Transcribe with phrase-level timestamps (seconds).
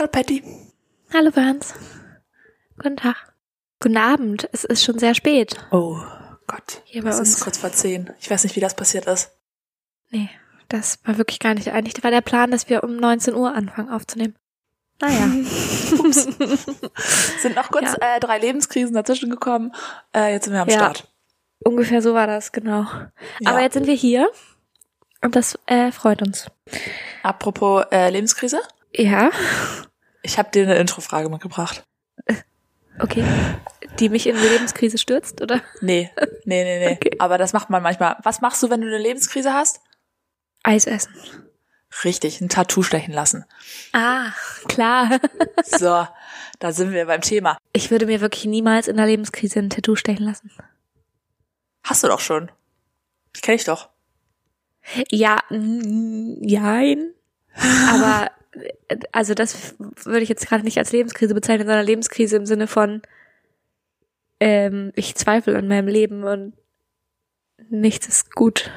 [0.00, 0.42] Hallo Patty.
[1.12, 1.74] Hallo Berns.
[2.78, 3.16] Guten Tag.
[3.80, 4.48] Guten Abend.
[4.50, 5.56] Es ist schon sehr spät.
[5.72, 5.94] Oh
[6.46, 6.80] Gott.
[6.86, 7.28] Hier bei es uns.
[7.34, 8.08] ist kurz vor zehn.
[8.18, 9.32] Ich weiß nicht, wie das passiert ist.
[10.08, 10.30] Nee,
[10.70, 11.70] das war wirklich gar nicht.
[11.72, 14.36] Eigentlich war der Plan, dass wir um 19 Uhr anfangen aufzunehmen.
[15.02, 15.26] Naja.
[15.98, 16.22] Ups.
[17.42, 18.16] Sind noch kurz Ja.
[18.16, 19.70] äh, drei Lebenskrisen dazwischen gekommen.
[20.14, 20.76] Äh, jetzt sind wir am Ja.
[20.76, 21.12] Start.
[21.62, 22.86] Ungefähr so war das, genau.
[23.40, 23.50] Ja.
[23.50, 24.30] Aber jetzt sind wir hier.
[25.20, 26.46] Und das äh, freut uns.
[27.22, 28.62] Apropos äh, Lebenskrise.
[28.94, 29.30] Ja,
[30.22, 31.84] Ich habe dir eine Introfrage mitgebracht.
[32.98, 33.24] okay.
[33.98, 35.62] Die mich in eine Lebenskrise stürzt, oder?
[35.80, 36.10] Nee,
[36.44, 36.92] nee, nee, nee.
[36.92, 37.16] Okay.
[37.18, 38.16] Aber das macht man manchmal.
[38.22, 39.80] Was machst du, wenn du eine Lebenskrise hast?
[40.62, 41.14] Eis essen.
[42.04, 43.44] Richtig, ein Tattoo stechen lassen.
[43.92, 44.32] Ah,
[44.68, 45.18] klar.
[45.64, 46.06] So,
[46.58, 47.58] da sind wir beim Thema.
[47.72, 50.52] Ich würde mir wirklich niemals in der Lebenskrise ein Tattoo stechen lassen.
[51.82, 52.50] Hast du doch schon.
[53.34, 53.88] Ich kenne dich doch.
[55.10, 57.12] Ja, jein.
[57.90, 58.30] Aber
[59.12, 63.02] also das würde ich jetzt gerade nicht als Lebenskrise bezeichnen, sondern Lebenskrise im Sinne von
[64.40, 66.54] ähm, ich zweifle an meinem Leben und
[67.68, 68.70] nichts ist gut.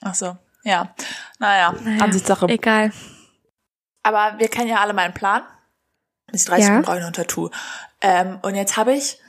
[0.00, 0.94] Ach so, ja.
[1.38, 2.46] Naja, Naja, Ansichtssache.
[2.48, 2.92] Egal.
[4.02, 5.42] Aber wir kennen ja alle meinen Plan.
[6.32, 6.80] Bis 30 Ja.
[6.80, 7.50] noch ein Tattoo.
[8.00, 9.20] Ähm, und jetzt habe ich,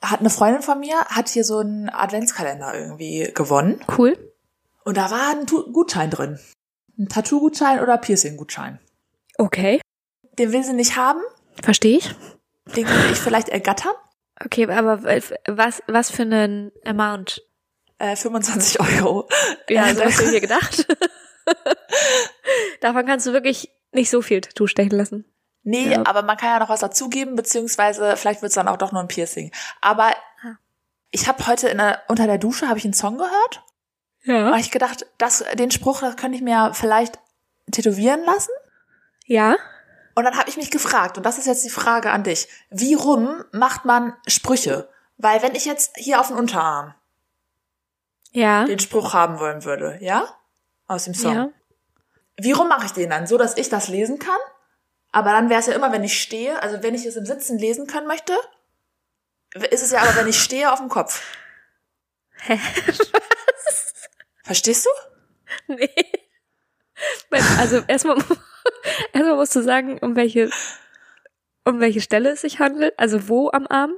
[0.00, 3.80] hat eine Freundin von mir, hat hier so einen Adventskalender irgendwie gewonnen.
[3.96, 4.16] Cool.
[4.84, 6.38] Und da war ein Gutschein drin.
[6.98, 8.78] Ein Tattoo-Gutschein oder Piercing-Gutschein.
[9.38, 9.80] Okay.
[10.38, 11.20] Den will sie nicht haben.
[11.62, 12.14] Verstehe ich.
[12.76, 13.92] Den könnte ich vielleicht ergattern.
[14.44, 15.02] Okay, aber
[15.46, 17.42] was, was für einen Amount?
[17.98, 19.28] Äh, 25 Euro.
[19.68, 20.86] Ja, Äh, so hast du dir gedacht.
[22.80, 25.24] Davon kannst du wirklich nicht so viel Tattoo stechen lassen.
[25.64, 26.02] Nee, Ja.
[26.06, 29.08] aber man kann ja noch was dazugeben, beziehungsweise vielleicht wird's dann auch doch nur ein
[29.08, 29.52] Piercing.
[29.80, 30.08] Aber
[30.42, 30.56] Ah.
[31.10, 33.62] ich habe heute in der, unter der Dusche habe ich einen Song gehört.
[34.24, 34.46] Ja.
[34.50, 37.18] habe ich gedacht, das, den Spruch, das könnte ich mir vielleicht
[37.70, 38.52] tätowieren lassen.
[39.26, 39.56] Ja.
[40.14, 42.94] Und dann habe ich mich gefragt, und das ist jetzt die Frage an dich, wie
[42.94, 44.88] rum macht man Sprüche?
[45.16, 46.94] Weil wenn ich jetzt hier auf den Unterarm
[48.30, 48.64] Ja.
[48.64, 50.26] den Spruch haben wollen würde, ja?
[50.86, 51.34] Aus dem Song.
[51.34, 51.48] Ja.
[52.36, 53.26] Wie rum mache ich den dann?
[53.26, 54.38] So, dass ich das lesen kann?
[55.12, 57.58] Aber dann wäre es ja immer, wenn ich stehe, also wenn ich es im Sitzen
[57.58, 58.34] lesen können möchte,
[59.70, 61.22] ist es ja aber, wenn ich stehe, auf dem Kopf.
[62.40, 62.58] Hä?
[64.44, 64.90] Verstehst du?
[65.66, 65.90] Nee.
[67.58, 68.16] Also erstmal,
[69.12, 70.50] erstmal musst du sagen, um welche,
[71.64, 72.98] um welche Stelle es sich handelt.
[72.98, 73.92] Also wo am Arm?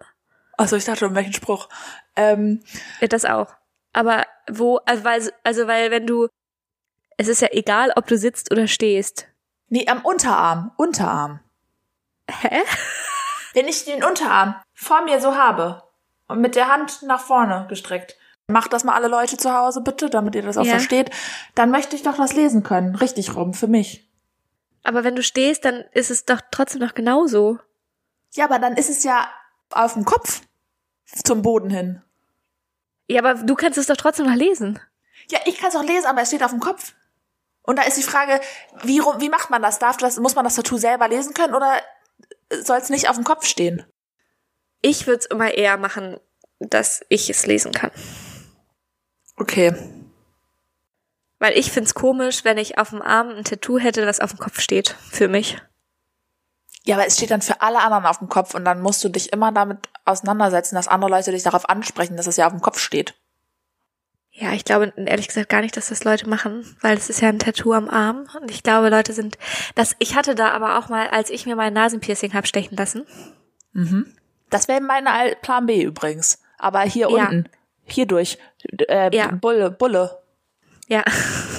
[0.56, 1.68] Achso, ich dachte, um welchen Spruch.
[2.16, 2.62] Ähm,
[3.00, 3.54] Ja, das auch.
[3.92, 6.28] Aber wo, also weil, also weil wenn du,
[7.18, 9.28] es ist ja egal, ob du sitzt oder stehst.
[9.68, 10.72] nee, am Unterarm.
[10.76, 11.40] Unterarm.
[12.30, 12.62] Hä?
[13.52, 15.82] Wenn ich den Unterarm vor mir so habe
[16.26, 18.16] und mit der Hand nach vorne gestreckt,
[18.48, 20.72] macht das mal alle Leute zu Hause bitte, damit ihr das auch Ja.
[20.72, 21.10] versteht,
[21.54, 22.94] dann möchte ich doch das lesen können.
[22.94, 24.08] Richtig rum, für mich.
[24.82, 27.58] Aber wenn du stehst, dann ist es doch trotzdem noch genauso.
[28.34, 29.26] Ja, aber dann ist es ja
[29.70, 30.42] auf dem Kopf
[31.24, 32.02] zum Boden hin.
[33.08, 34.78] Ja, aber du kannst es doch trotzdem noch lesen.
[35.30, 36.94] Ja, ich kann es auch lesen, aber es steht auf dem Kopf.
[37.62, 38.40] Und da ist die Frage,
[38.82, 39.78] wie, wie macht man das?
[39.78, 40.18] Darf das?
[40.20, 41.72] Muss man das Tattoo selber lesen können oder
[42.50, 43.84] soll es nicht auf dem Kopf stehen?
[44.82, 46.18] Ich würde es immer eher machen,
[46.60, 47.90] dass ich es lesen kann.
[49.36, 49.74] Okay.
[51.38, 54.38] Weil ich find's komisch, wenn ich auf dem Arm ein Tattoo hätte, was auf dem
[54.38, 54.96] Kopf steht.
[55.10, 55.58] Für mich.
[56.84, 59.08] Ja, aber es steht dann für alle anderen auf dem Kopf und dann musst du
[59.08, 62.60] dich immer damit auseinandersetzen, dass andere Leute dich darauf ansprechen, dass es ja auf dem
[62.60, 63.14] Kopf steht.
[64.30, 67.28] Ja, ich glaube ehrlich gesagt gar nicht, dass das Leute machen, weil es ist ja
[67.28, 68.26] ein Tattoo am Arm.
[68.40, 69.38] Und ich glaube, Leute sind.
[69.76, 73.06] Das, ich hatte da aber auch mal, als ich mir mein Nasenpiercing hab stechen lassen.
[74.50, 75.06] Das wäre mein
[75.40, 76.40] Plan B übrigens.
[76.58, 77.28] Aber hier Ja.
[77.28, 77.48] unten,
[77.86, 78.38] hier durch,
[78.88, 79.30] äh, Ja.
[79.32, 80.22] Bulle, Bulle,
[80.88, 81.02] Ja.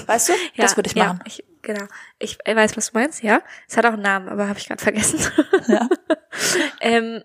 [0.06, 0.34] weißt du?
[0.56, 1.20] ja das würde ich machen.
[1.20, 1.86] Ja, ich, genau.
[2.20, 3.42] Ich weiß, was du meinst, ja.
[3.68, 5.20] Es hat auch einen Namen, aber habe ich gerade vergessen.
[5.68, 5.88] Ja.
[6.82, 7.24] ähm,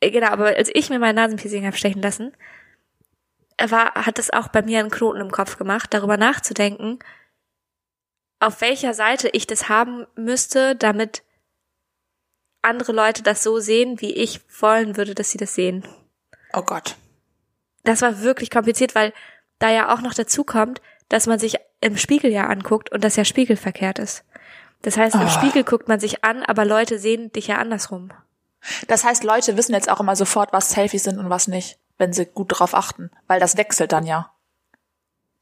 [0.00, 2.32] genau, aber als ich mir mein Nasenpiercing hab stechen lassen,
[3.58, 6.98] war, hat es auch bei mir einen Knoten im Kopf gemacht, darüber nachzudenken,
[8.38, 11.22] auf welcher Seite ich das haben müsste, damit
[12.60, 15.86] andere Leute das so sehen, wie ich wollen würde, dass sie das sehen.
[16.52, 16.96] Oh Gott.
[17.86, 19.12] Das war wirklich kompliziert, weil
[19.58, 23.16] da ja auch noch dazu kommt, dass man sich im Spiegel ja anguckt und das
[23.16, 24.24] ja spiegelverkehrt ist.
[24.82, 25.30] Das heißt, im Ah.
[25.30, 28.10] Spiegel guckt man sich an, aber Leute sehen dich ja andersrum.
[28.88, 32.12] Das heißt, Leute wissen jetzt auch immer sofort, was Selfies sind und was nicht, wenn
[32.12, 33.10] sie gut darauf achten.
[33.26, 34.32] Weil das wechselt dann ja.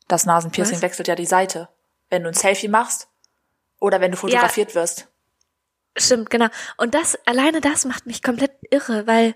[0.08, 0.82] Das Nasenpiercing Was?
[0.82, 1.68] wechselt ja die Seite.
[2.10, 3.08] Wenn du ein Selfie machst
[3.80, 5.08] oder wenn du fotografiert wirst.
[5.96, 6.48] Stimmt, genau.
[6.76, 9.34] Und das, alleine das macht mich komplett irre, weil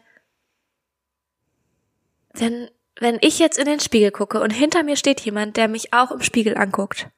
[2.35, 5.93] wenn, wenn ich jetzt in den Spiegel gucke und hinter mir steht jemand, der mich
[5.93, 7.09] auch im Spiegel anguckt.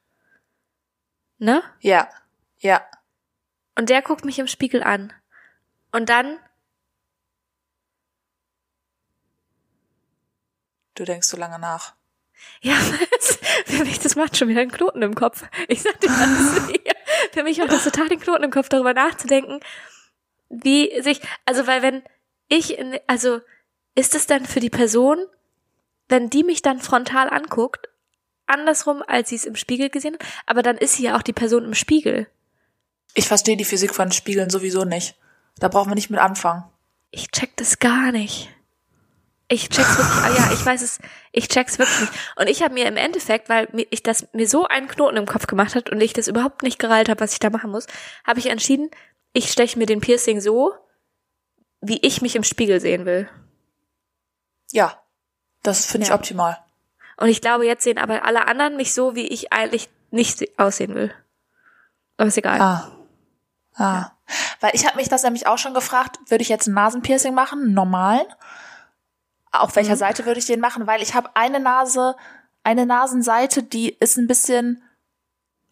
[1.37, 1.63] Ne?
[1.79, 2.07] Ja.
[2.59, 2.81] Ja.
[3.75, 5.11] Und der guckt mich im Spiegel an.
[5.91, 6.37] Und dann,
[10.93, 11.95] Du denkst so lange nach.
[12.61, 12.75] ja,
[13.65, 15.43] für mich, das macht schon wieder einen Knoten im Kopf.
[15.67, 16.61] Ich sag dir das.
[17.31, 19.61] für mich macht das total den Knoten im Kopf, darüber nachzudenken,
[20.49, 22.03] wie sich, also weil wenn
[22.49, 23.39] ich, in, also
[23.95, 25.25] ist es dann für die Person,
[26.11, 27.89] wenn die mich dann frontal anguckt,
[28.45, 31.33] andersrum, als sie es im Spiegel gesehen hat, aber dann ist sie ja auch die
[31.33, 32.27] Person im Spiegel.
[33.13, 35.15] Ich verstehe die Physik von Spiegeln sowieso nicht.
[35.57, 36.63] Da brauchen wir nicht mit anfangen.
[37.11, 38.49] Ich check das gar nicht.
[39.49, 40.99] Ich check's wirklich, ah ja, ich weiß es,
[41.33, 42.13] ich check's wirklich nicht.
[42.37, 45.25] Und ich habe mir im Endeffekt, weil mir, ich das mir so einen Knoten im
[45.25, 47.87] Kopf gemacht hat und ich das überhaupt nicht gereilt habe, was ich da machen muss,
[48.25, 48.89] habe ich entschieden,
[49.33, 50.73] ich steche mir den Piercing so,
[51.81, 53.27] wie ich mich im Spiegel sehen will.
[54.71, 55.01] Ja,
[55.63, 56.15] das finde ich Ja.
[56.15, 56.57] optimal.
[57.17, 60.49] Und ich glaube, jetzt sehen aber alle anderen mich so, wie ich eigentlich nicht se-
[60.57, 61.13] aussehen will.
[62.17, 62.59] Aber ist egal.
[62.61, 62.91] Ah.
[63.75, 64.11] Ah.
[64.59, 67.61] Weil ich habe mich das nämlich auch schon gefragt, würde ich jetzt ein Nasenpiercing machen,
[67.61, 68.25] einen normalen?
[69.51, 70.87] Auf welcher Seite würde ich den machen?
[70.87, 72.15] Weil ich habe eine Nase,
[72.63, 74.83] eine Nasenseite, die ist ein bisschen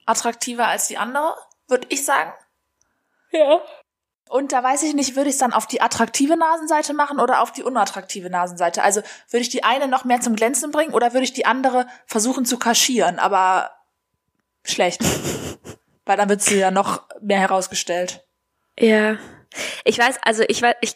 [0.06, 1.36] attraktiver als die andere,
[1.68, 2.34] würde ich sagen.
[3.32, 3.60] Ja.
[4.30, 7.42] Und da weiß ich nicht, würde ich es dann auf die attraktive Nasenseite machen oder
[7.42, 8.84] auf die unattraktive Nasenseite?
[8.84, 11.88] Also würde ich die eine noch mehr zum Glänzen bringen oder würde ich die andere
[12.06, 13.72] versuchen zu kaschieren, aber
[14.64, 15.02] schlecht.
[16.06, 18.24] Weil dann wird sie ja noch mehr herausgestellt.
[18.78, 19.18] Ja.
[19.84, 20.96] Ich weiß, also ich weiß, ich,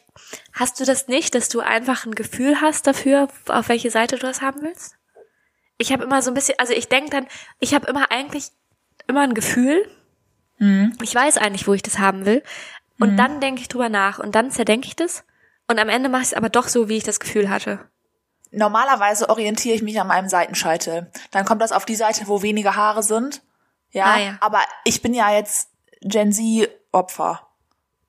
[0.54, 4.28] hast du das nicht, dass du einfach ein Gefühl hast dafür, auf welche Seite du
[4.28, 4.96] das haben willst?
[5.80, 7.28] Ich habe immer so ein bisschen, also ich denke dann,
[7.60, 8.50] ich habe immer eigentlich
[9.08, 9.90] immer ein Gefühl.
[11.02, 12.42] Ich weiß eigentlich, wo ich das haben will.
[13.00, 15.24] Und dann denke ich drüber nach und dann zerdenke ich das.
[15.68, 17.80] Und am Ende mache ich es aber doch so, wie ich das Gefühl hatte.
[18.52, 21.12] Normalerweise orientiere ich mich an meinem Seitenscheitel.
[21.32, 23.42] Dann kommt das auf die Seite, wo weniger Haare sind.
[23.92, 24.38] Ja, Ah, ja.
[24.42, 25.70] aber ich bin ja jetzt
[26.02, 27.48] Gen Z Opfer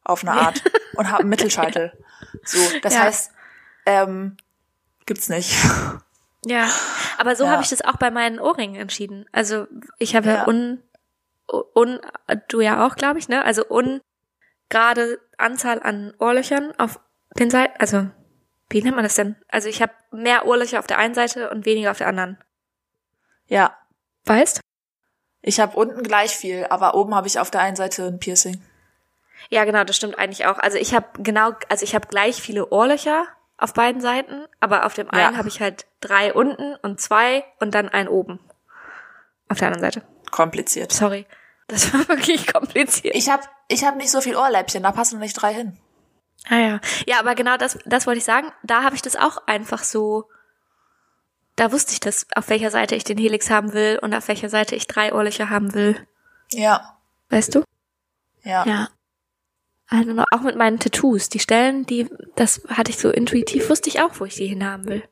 [0.05, 0.63] auf eine Art
[0.97, 1.93] und habe einen Mittelscheitel.
[2.45, 3.01] So, das Ja.
[3.01, 3.31] heißt,
[3.87, 4.37] ähm,
[5.07, 5.57] gibt's nicht.
[6.47, 6.69] Ja,
[7.19, 7.51] aber so Ja.
[7.53, 9.25] habe ich das auch bei meinen Ohrringen entschieden.
[9.33, 9.67] Also
[9.99, 10.83] ich habe ja, un,
[11.75, 12.01] un,
[12.49, 13.43] du ja auch, glaube ich, ne?
[13.45, 13.65] Also
[14.73, 17.01] ungerade Anzahl an Ohrlöchern auf
[17.39, 18.09] den Seiten, also
[18.71, 19.37] wie nennt man das denn?
[19.49, 22.39] Also ich habe mehr Ohrlöcher auf der einen Seite und weniger auf der anderen.
[23.47, 23.77] Ja,
[24.25, 24.61] Weißt?
[25.43, 28.63] ich habe unten gleich viel, aber oben habe ich auf der einen Seite ein Piercing.
[29.51, 30.59] Ja, genau, das stimmt eigentlich auch.
[30.59, 33.27] Also ich habe genau, also ich habe gleich viele Ohrlöcher
[33.59, 35.29] auf beiden Seiten, aber auf dem Ja.
[35.29, 38.41] einen habe ich halt drei unten und zwei und dann ein oben.
[39.49, 40.03] Auf der anderen Seite.
[40.31, 40.91] Kompliziert.
[40.93, 41.27] Sorry.
[41.69, 43.15] Das war wirklich kompliziert.
[43.15, 45.77] Ich habe ich hab nicht so viel Ohrläppchen, da passen nicht drei hin.
[46.49, 46.81] Ah ja.
[47.07, 48.53] Ja, aber genau das, das wollte ich sagen.
[48.63, 50.29] Da habe ich das auch einfach so.
[51.57, 54.49] Da wusste ich das, auf welcher Seite ich den Helix haben will und auf welcher
[54.49, 56.07] Seite ich drei Ohrlöcher haben will.
[56.51, 56.99] Ja,
[57.31, 57.63] Weißt du?
[58.43, 58.67] ja.
[58.67, 58.89] Ja.
[59.87, 61.29] Also auch mit meinen Tattoos.
[61.29, 64.87] Die Stellen, die, das hatte ich so intuitiv, wusste ich auch, wo ich die hinhaben
[64.87, 65.09] will.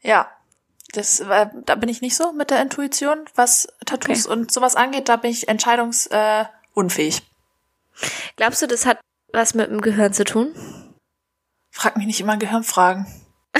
[0.00, 0.30] Ja.
[0.96, 5.08] Das, äh, da bin ich nicht so mit der Intuition, was Tattoos und sowas angeht,
[5.08, 7.18] da bin ich entscheidungsunfähig.
[7.18, 7.22] Äh.
[8.36, 9.00] Glaubst du, das hat
[9.32, 10.54] was mit dem Gehirn zu tun?
[11.70, 13.06] Frag mich nicht immer Gehirnfragen.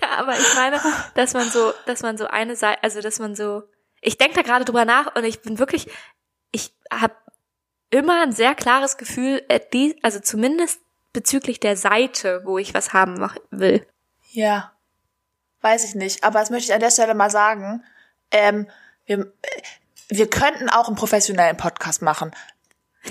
[0.00, 0.80] Ja, aber ich meine,
[1.14, 3.62] dass man so, dass man so eine Seite, also dass man so,
[4.00, 5.88] ich denke da gerade drüber nach und ich bin wirklich,
[6.50, 7.14] ich habe
[7.90, 9.42] immer ein sehr klares Gefühl,
[9.72, 10.80] least, also zumindest
[11.12, 13.86] bezüglich der Seite, wo ich was haben will.
[14.32, 14.72] Ja.
[15.60, 16.24] Weiß ich nicht.
[16.24, 17.84] Aber das möchte ich an der Stelle mal sagen.
[18.30, 18.68] Ähm,
[19.06, 19.62] wir, äh,
[20.08, 22.32] wir könnten auch einen professionellen Podcast machen.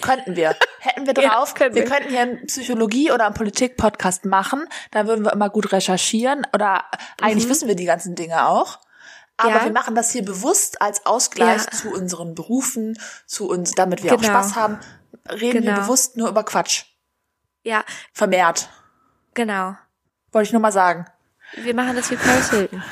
[0.02, 0.56] Könnten wir.
[0.80, 1.54] Hätten wir Ja, drauf.
[1.54, 1.90] können wir wir.
[1.90, 4.68] könnten hier einen Psychologie- oder einen Politik-Podcast machen.
[4.92, 6.46] Da würden wir immer gut recherchieren.
[6.54, 6.86] Oder
[7.22, 8.80] eigentlich wissen wir die ganzen Dinge auch.
[9.38, 9.56] Aber Mhm.
[9.58, 9.64] Ja.
[9.66, 11.72] wir machen das hier bewusst als Ausgleich Ja.
[11.72, 14.34] zu unseren Berufen, zu uns, damit wir auch Genau.
[14.34, 14.80] Spaß haben.
[15.30, 15.82] Reden wir Genau.
[15.82, 16.86] bewusst nur über Quatsch.
[17.64, 18.70] Ja, Vermehrt.
[19.34, 19.76] genau.
[20.32, 21.06] Wollte ich nur mal sagen.
[21.56, 22.84] Wir machen das wie Paris Hilton.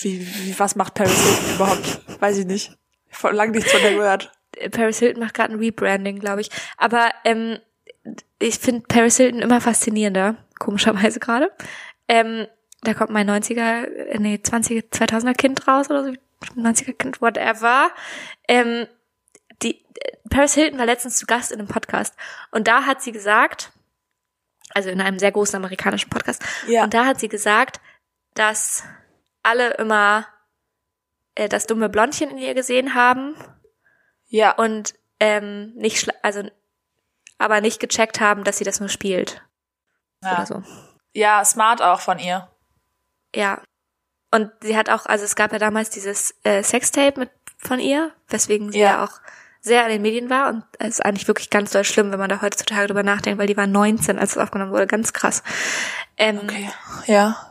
[0.00, 2.20] Wie, wie was macht Paris Hilton überhaupt?
[2.20, 2.76] Weiß ich nicht.
[3.10, 4.32] Vor lang nichts von der gehört.
[4.70, 6.50] Paris Hilton macht gerade ein Rebranding, glaube ich.
[6.76, 7.58] Aber ähm,
[8.38, 11.50] ich finde Paris Hilton immer faszinierender, komischerweise gerade.
[12.08, 12.46] Ähm,
[12.82, 16.12] da kommt mein 90er, äh, nee, 20, 2000er Kind raus oder so,
[16.56, 17.90] 90er Kind, whatever.
[18.46, 18.86] Ähm,
[19.62, 22.14] die, äh, Paris Hilton war letztens zu Gast in einem Podcast
[22.50, 23.72] und da hat sie gesagt,
[24.74, 26.84] also in einem sehr großen amerikanischen Podcast, Ja.
[26.84, 27.80] und da hat sie gesagt,
[28.34, 28.82] dass
[29.42, 30.26] alle immer
[31.36, 33.34] äh, das dumme Blondchen in ihr gesehen haben
[34.26, 34.52] Ja.
[34.52, 36.42] und ähm, nicht schla- also
[37.38, 39.42] aber nicht gecheckt haben, dass sie das nur spielt
[40.22, 40.34] ja.
[40.34, 40.62] oder so.
[41.12, 42.48] ja, smart auch von ihr.
[43.34, 43.62] Ja.
[44.30, 48.12] Und sie hat auch, also es gab ja damals dieses äh, Sextape mit von ihr,
[48.28, 48.90] weswegen sie Ja.
[48.92, 49.20] ja, auch
[49.66, 52.28] sehr in den Medien war und es ist eigentlich wirklich ganz doll schlimm, wenn man
[52.28, 55.42] da heutzutage drüber nachdenkt, weil die war 19, als es aufgenommen wurde, ganz krass.
[56.18, 56.70] Ähm, Okay.
[57.06, 57.50] Ja.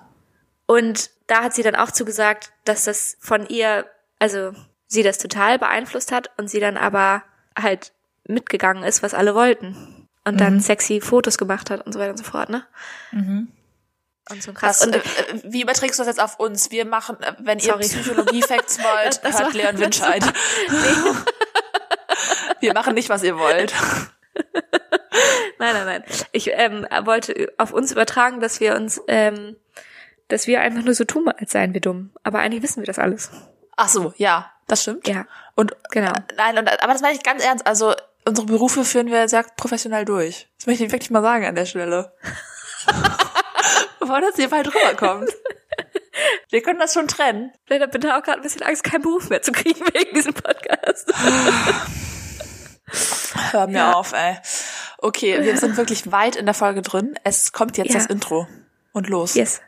[0.68, 3.86] Und da hat sie dann auch zugesagt, dass das von ihr,
[4.20, 4.54] also
[4.88, 7.24] sie das total beeinflusst hat und sie dann aber
[7.60, 7.94] halt
[8.28, 10.08] mitgegangen ist, was alle wollten.
[10.26, 12.66] Und dann sexy Fotos gemacht hat und so weiter und so fort, ne?
[13.12, 14.80] Und so krass.
[14.82, 15.02] Was, und äh,
[15.44, 16.72] wie überträgst du das jetzt auf uns?
[16.72, 17.84] Wir machen, äh, wenn Sorry.
[17.84, 20.24] ihr Psychologie-Facts wollt, Das hört war- Leon Winscheid.
[22.64, 23.74] Wir machen nicht, was ihr wollt.
[25.60, 26.04] Nein, nein, nein.
[26.32, 29.56] Ich ähm, wollte auf uns übertragen, dass wir uns, ähm,
[30.28, 32.12] dass wir einfach nur so tun, als seien wir dumm.
[32.24, 33.32] Aber eigentlich wissen wir das alles.
[33.78, 35.08] Ach so, ja, das stimmt.
[35.08, 36.12] Ja, Und genau.
[36.12, 37.66] äh, nein, und, aber das meine ich ganz ernst.
[37.68, 37.94] Also
[38.26, 40.50] unsere Berufe führen wir sehr professionell durch.
[40.58, 42.14] Das möchte ich wirklich mal sagen an der Stelle.
[44.00, 45.30] Bevor das hier bald rüberkommt.
[46.50, 47.54] Wir können das schon trennen.
[47.66, 50.34] Vielleicht hat bitte auch gerade ein bisschen Angst, keinen Beruf mehr zu kriegen wegen diesem
[50.34, 51.14] Podcast.
[53.52, 53.94] Hör mir Ja.
[53.94, 54.38] auf, ey.
[55.00, 57.16] Okay, wir sind wirklich weit in der Folge drin.
[57.24, 57.96] Es kommt jetzt Ja.
[58.00, 58.48] das Intro.
[58.94, 59.34] Und los.
[59.36, 59.62] Yes.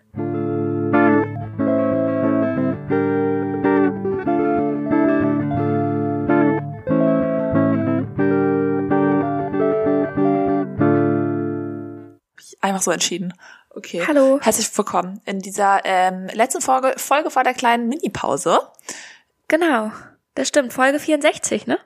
[12.62, 13.34] Einfach so entschieden.
[13.70, 14.04] Okay.
[14.08, 14.40] Hallo.
[14.42, 18.60] Herzlich willkommen in dieser ähm, letzten Folge, Folge vor der kleinen Mini-Pause.
[19.48, 19.92] Genau.
[20.34, 20.74] Das stimmt.
[20.74, 21.78] Folge 64, ne?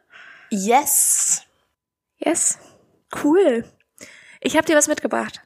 [0.49, 1.43] Yes.
[2.17, 2.57] Yes.
[3.23, 3.65] Cool.
[4.41, 5.41] Ich habe dir was mitgebracht.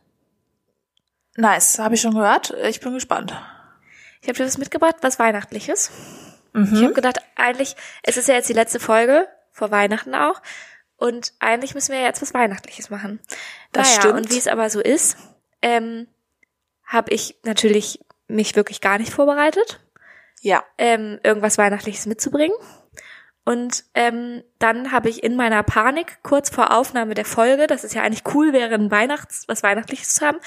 [1.35, 2.51] Nice, habe ich schon gehört.
[2.63, 3.33] Ich bin gespannt.
[4.21, 5.91] Ich habe dir was mitgebracht, was Weihnachtliches.
[6.53, 6.73] Mhm.
[6.73, 10.41] Ich habe gedacht, eigentlich, es ist ja jetzt die letzte Folge, vor Weihnachten auch.
[10.95, 13.19] Und eigentlich müssen wir ja jetzt was Weihnachtliches machen.
[13.71, 14.13] Das naja, stimmt.
[14.19, 15.17] und wie es aber so ist,
[15.61, 16.07] ähm,
[16.85, 19.79] habe ich natürlich mich wirklich gar nicht vorbereitet,
[20.41, 20.63] Ja.
[20.77, 22.55] ähm, irgendwas Weihnachtliches mitzubringen.
[23.45, 27.93] Und ähm, dann habe ich in meiner Panik, kurz vor Aufnahme der Folge, dass es
[27.93, 30.39] ja eigentlich cool wäre, ein Weihnachts-, was Weihnachtliches zu haben,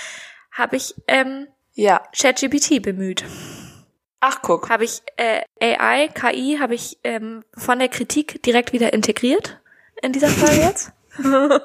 [0.51, 2.03] habe ich ähm, Ja.
[2.17, 3.25] ChatGPT bemüht.
[4.21, 4.71] Ach, guck.
[4.71, 9.61] Habe ich äh, AI, KI, habe ich ähm, von der Kritik direkt wieder integriert
[10.03, 10.93] in dieser Folge jetzt.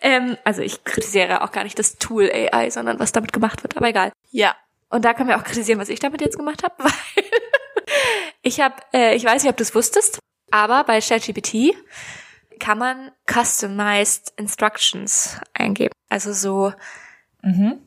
[0.00, 3.76] ähm, also ich kritisiere auch gar nicht das Tool AI, sondern was damit gemacht wird,
[3.76, 4.12] aber egal.
[4.30, 4.56] Ja.
[4.88, 7.24] Und da können wir auch kritisieren, was ich damit jetzt gemacht habe, weil
[8.42, 11.74] ich habe, äh, ich weiß nicht, ob du es wusstest, aber bei ChatGPT
[12.58, 15.92] kann man customized instructions eingeben.
[16.08, 16.72] Also so,
[17.42, 17.78] Mhm.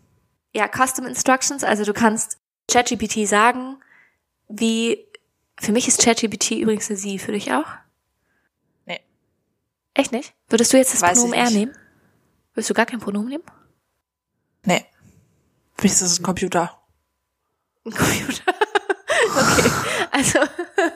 [0.53, 2.38] ja, custom instructions, also du kannst
[2.72, 3.77] ChatGPT sagen,
[4.48, 5.06] wie,
[5.60, 7.68] für mich ist ChatGPT übrigens eine Sie, für dich auch?
[8.86, 9.01] Nee.
[9.94, 10.34] Echt nicht?
[10.50, 11.53] Würdest du jetzt das Weiß Pronomen er nicht.
[11.56, 11.75] nehmen?
[12.53, 13.44] Würdest du gar kein Pronomen nehmen?
[14.63, 14.86] Nee.
[15.75, 16.77] Für mich ist das ein Computer.
[17.86, 18.44] Ein Computer.
[19.36, 19.71] okay.
[20.12, 20.39] Also,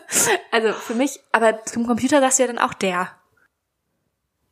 [0.52, 3.10] also für mich, aber zum Computer sagst du ja dann auch der.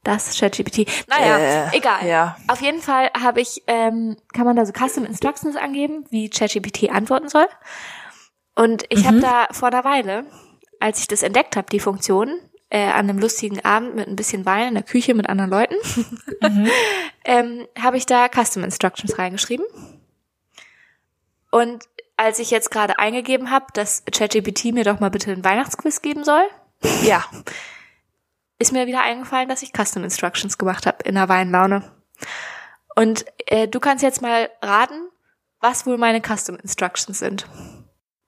[0.03, 0.85] Das ChatGPT.
[1.07, 1.37] Naja,
[1.71, 2.05] Äh, egal.
[2.05, 2.37] ja.
[2.47, 6.89] Auf jeden Fall habe ich, ähm, kann man da so Custom Instructions angeben, wie ChatGPT
[6.89, 7.47] antworten soll.
[8.55, 9.07] Und ich Mhm.
[9.07, 10.25] habe da vor einer Weile,
[10.81, 12.37] als ich das entdeckt habe, die Funktion,
[12.69, 15.75] äh, an einem lustigen Abend mit ein bisschen Wein in der Küche mit anderen Leuten,
[16.41, 16.69] Mhm.
[17.23, 19.65] ähm, habe ich da Custom Instructions reingeschrieben.
[21.49, 21.85] Und
[22.17, 26.23] als ich jetzt gerade eingegeben habe, dass ChatGPT mir doch mal bitte einen Weihnachtsquiz geben
[26.23, 26.43] soll,
[27.03, 27.23] Ja.
[28.59, 31.83] ist mir wieder eingefallen, dass ich Custom Instructions gemacht habe in der Weinlaune.
[32.95, 35.09] Und äh, du kannst jetzt mal raten,
[35.59, 37.47] was wohl meine Custom Instructions sind.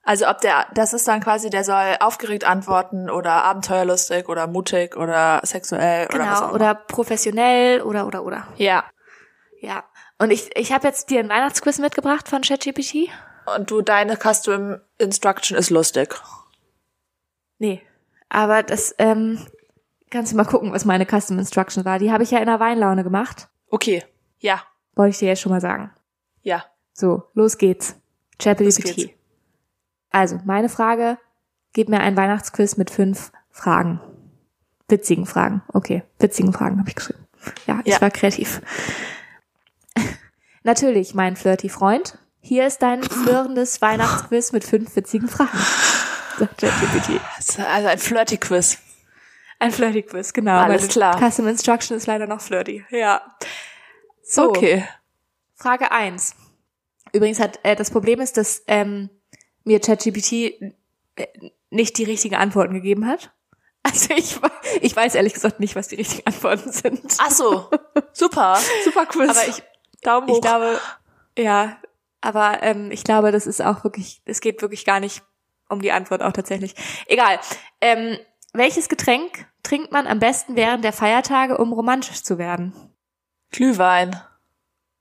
[0.02, 4.96] Also ob der, das ist dann quasi, der soll aufgeregt antworten oder abenteuerlustig oder mutig
[4.96, 6.54] oder sexuell oder was auch Genau, immer.
[6.54, 8.46] oder professionell oder oder oder.
[8.56, 8.84] Ja.
[9.60, 9.84] Ja.
[10.18, 13.10] Und ich, ich habe jetzt dir einen Weihnachtsquiz mitgebracht von ChatGPT.
[13.54, 16.14] Und du, deine Custom Instruction ist lustig.
[17.58, 17.82] Nee.
[18.28, 19.46] Aber das, ähm,
[20.10, 21.98] kannst du mal gucken, was meine Custom Instruction war.
[21.98, 23.48] Die habe ich ja in der Weinlaune gemacht.
[23.70, 24.04] Okay.
[24.40, 24.62] Ja.
[24.94, 25.90] Wollte ich dir jetzt schon mal sagen.
[26.42, 26.64] Ja.
[26.92, 27.96] So, los geht's.
[28.38, 29.14] ChatGPT.
[30.10, 31.18] Also, meine Frage,
[31.72, 34.00] gib mir einen Weihnachtsquiz mit fünf Fragen.
[34.88, 35.62] Witzigen Fragen.
[35.72, 37.26] Okay, witzigen Fragen habe ich geschrieben.
[37.66, 38.00] Ja, ich Ja.
[38.00, 38.60] war kreativ.
[40.62, 42.18] Natürlich, mein flirty Freund.
[42.46, 45.58] Hier ist dein flirrendes Weihnachtsquiz mit fünf witzigen Fragen.
[46.38, 47.20] Sagt ChatGPT.
[47.58, 48.78] Also ein flirty Quiz.
[49.58, 50.56] Ein flirty Quiz, genau.
[50.58, 51.18] Alles klar.
[51.18, 52.84] Custom Instruction ist leider noch flirty.
[52.90, 53.20] Ja.
[54.22, 54.86] So, Okay.
[55.56, 56.36] Frage eins.
[57.12, 59.10] Übrigens hat äh, das Problem ist, dass ähm,
[59.64, 60.32] mir ChatGPT
[61.16, 61.26] äh,
[61.70, 63.32] nicht die richtigen Antworten gegeben hat.
[63.82, 64.36] Also ich,
[64.80, 67.02] ich weiß ehrlich gesagt nicht, was die richtigen Antworten sind.
[67.18, 67.70] Ach so.
[68.12, 68.58] Super.
[68.84, 69.30] Super Quiz.
[69.30, 69.62] Aber ich,
[70.02, 70.34] Daumen hoch.
[70.34, 70.80] ich glaube,
[71.38, 71.78] ja,
[72.26, 75.22] aber ähm, ich glaube, das ist auch wirklich, es geht wirklich gar nicht
[75.68, 76.74] um die Antwort auch tatsächlich.
[77.06, 77.38] Egal.
[77.80, 78.18] Ähm,
[78.52, 82.72] welches Getränk trinkt man am besten während der Feiertage, um romantisch zu werden?
[83.50, 84.20] Glühwein.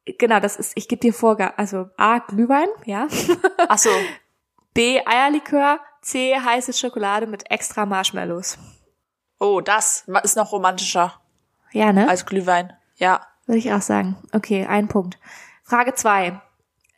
[0.06, 3.08] Genau, das ist, ich gebe dir Vorgabe, also A, Glühwein, ja.
[3.68, 3.90] Ach so.
[4.74, 8.60] B, Eierlikör, C, heiße Schokolade mit extra Marshmallows.
[9.40, 11.20] Oh, das ist noch romantischer
[11.72, 12.08] Ja, ne?
[12.08, 12.74] als Glühwein.
[12.98, 13.22] Ja.
[13.48, 14.16] Würde ich auch sagen.
[14.32, 15.20] Okay, ein Punkt.
[15.64, 16.42] Frage zwei.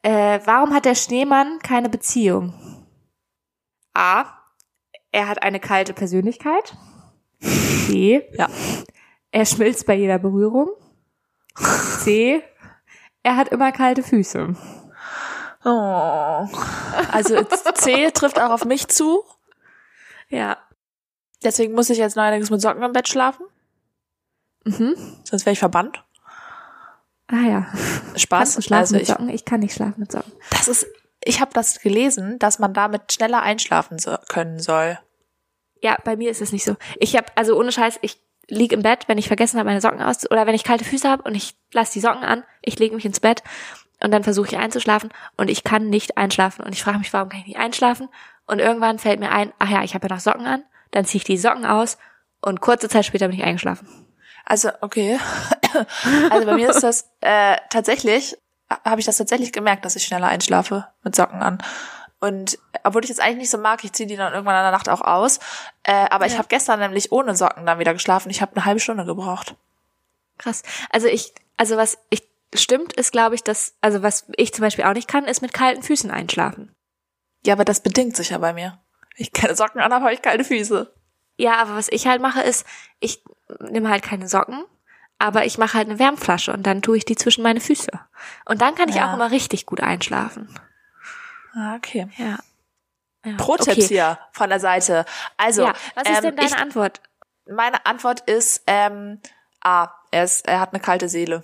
[0.04, 2.54] Äh, warum hat der Schneemann keine Beziehung?
[3.94, 4.26] A.
[5.12, 6.76] Er hat eine kalte Persönlichkeit.
[7.88, 8.22] B.
[8.34, 8.48] Ja.
[9.32, 10.70] Er schmilzt bei jeder Berührung.
[12.00, 12.44] C.
[13.24, 14.56] Er hat immer kalte Füße.
[15.66, 16.48] Oh.
[17.12, 19.24] Also C trifft auch auf mich zu.
[20.30, 20.58] Ja.
[21.44, 23.46] Deswegen muss ich jetzt neuerdings mit Socken im Bett schlafen.
[24.64, 24.96] Mhm.
[25.24, 26.04] Sonst wäre ich verbannt.
[27.28, 27.68] Ah ja.
[28.16, 28.40] Spaß.
[28.40, 29.30] Kannst du schlafen also mit ich, Socken?
[29.30, 30.32] Ich kann nicht schlafen mit Socken.
[30.52, 30.88] das ist,
[31.24, 34.98] ich habe das gelesen, dass man damit schneller einschlafen so, können soll.
[35.82, 36.76] Ja, bei mir ist es nicht so.
[37.00, 38.20] Ich habe also ohne Scheiß, ich
[38.50, 41.10] lieg im Bett, wenn ich vergessen habe, meine Socken aus oder wenn ich kalte Füße
[41.10, 43.44] habe und ich lasse die Socken an, ich lege mich ins Bett
[44.02, 47.30] und dann versuche ich einzuschlafen und ich kann nicht einschlafen und ich frage mich, warum
[47.30, 48.08] kann ich nicht einschlafen?
[48.46, 51.20] Und irgendwann fällt mir ein, ach ja, ich habe ja noch Socken an, dann ziehe
[51.20, 51.98] ich die Socken aus
[52.42, 54.07] und kurze Zeit später bin ich eingeschlafen.
[54.50, 55.20] Also, okay.
[56.32, 58.36] Also bei mir ist das äh, tatsächlich,
[58.84, 61.60] habe ich das tatsächlich gemerkt, dass ich schneller einschlafe mit Socken an.
[62.20, 64.72] Und obwohl ich das eigentlich nicht so mag, ich ziehe die dann irgendwann in der
[64.72, 65.40] Nacht auch aus.
[65.84, 66.38] Äh, aber ich Ja.
[66.40, 68.30] habe gestern nämlich ohne Socken dann wieder geschlafen.
[68.32, 69.56] Ich habe eine halbe Stunde gebraucht.
[70.40, 70.64] Krass.
[70.90, 72.24] Also ich, also was ich
[72.56, 75.54] stimmt, ist glaube ich, dass, also was ich zum Beispiel auch nicht kann, ist mit
[75.54, 76.74] kalten Füßen einschlafen.
[77.46, 78.80] Ja, aber das bedingt sich ja bei mir.
[79.16, 80.92] Ich keine Socken an habe, habe ich kalte Füße.
[81.38, 82.66] Ja, aber was ich halt mache, ist,
[83.00, 83.24] ich
[83.60, 84.64] nehme halt keine Socken,
[85.20, 87.92] aber ich mache halt eine Wärmflasche und dann tue ich die zwischen meine Füße.
[88.46, 89.10] Und dann kann ich Ja.
[89.10, 90.54] auch immer richtig gut einschlafen.
[91.54, 92.08] Ah, okay.
[92.18, 92.40] Ja.
[93.26, 93.38] ja.
[93.38, 93.88] Pro-Tipps okay.
[93.88, 95.06] hier von der Seite.
[95.38, 97.02] Also, ja, was ist ähm, denn deine ich, Antwort?
[97.50, 99.20] meine Antwort ist ähm,
[99.62, 99.90] A.
[100.12, 101.44] Er, ist, er hat eine kalte Seele.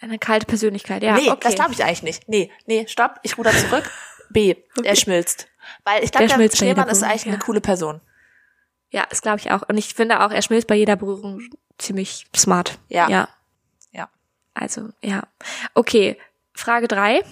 [0.00, 1.14] Eine kalte Persönlichkeit, ja.
[1.14, 1.40] nee, okay.
[1.42, 2.28] das glaube ich eigentlich nicht.
[2.28, 3.90] Nee, nee, stopp, ich ruder zurück.
[4.30, 4.56] B.
[4.84, 5.48] Er schmilzt.
[5.84, 7.40] Weil ich glaube, Der der, Schneemann ist eigentlich eine ja.
[7.40, 8.00] coole Person.
[8.94, 9.62] Ja, das glaube ich auch.
[9.68, 11.40] Und ich finde auch, er schmilzt bei jeder Berührung
[11.78, 12.78] ziemlich smart.
[12.88, 13.08] Ja.
[13.08, 13.28] Ja.
[13.90, 14.08] Ja.
[14.54, 15.24] Also, ja.
[15.74, 16.16] Okay,
[16.52, 17.22] Frage drei.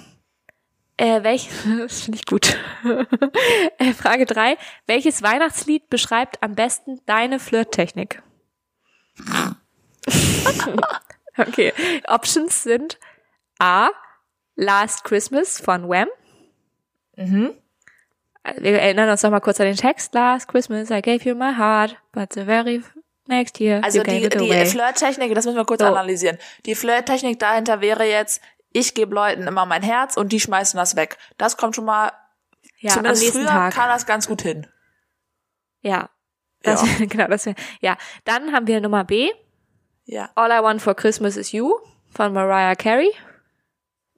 [0.96, 2.59] Äh, welch, das finde ich gut.
[3.79, 4.59] äh, Frage drei.
[4.88, 8.25] Welches Weihnachtslied beschreibt am besten deine Flirttechnik?
[11.38, 11.72] okay.
[12.09, 12.98] Options sind
[13.61, 13.90] A.
[14.57, 16.09] Last Christmas von Wham.
[17.14, 17.55] Mhm.
[18.59, 20.14] Wir erinnern uns noch mal kurz an den Text.
[20.14, 22.83] Last Christmas I gave you my heart, but the very
[23.26, 24.66] next year Also you gave die, it die away.
[24.66, 25.87] Flirttechnik, das müssen wir kurz So.
[25.87, 26.38] analysieren.
[26.66, 30.96] Die Flirttechnik dahinter wäre jetzt, ich gebe Leuten immer mein Herz und die schmeißen das
[30.96, 31.18] weg.
[31.38, 32.11] Das kommt schon mal,
[32.78, 33.74] ja, am zumindest nächsten früher Tag.
[33.74, 34.66] kam das ganz gut hin.
[35.83, 36.11] Ja.
[36.62, 37.07] Das, Ja.
[37.07, 37.96] genau, das wär, ja.
[38.24, 39.31] Dann haben wir Nummer B.
[40.05, 40.31] Ja.
[40.35, 41.74] All I Want for Christmas is You
[42.12, 43.11] von Mariah Carey.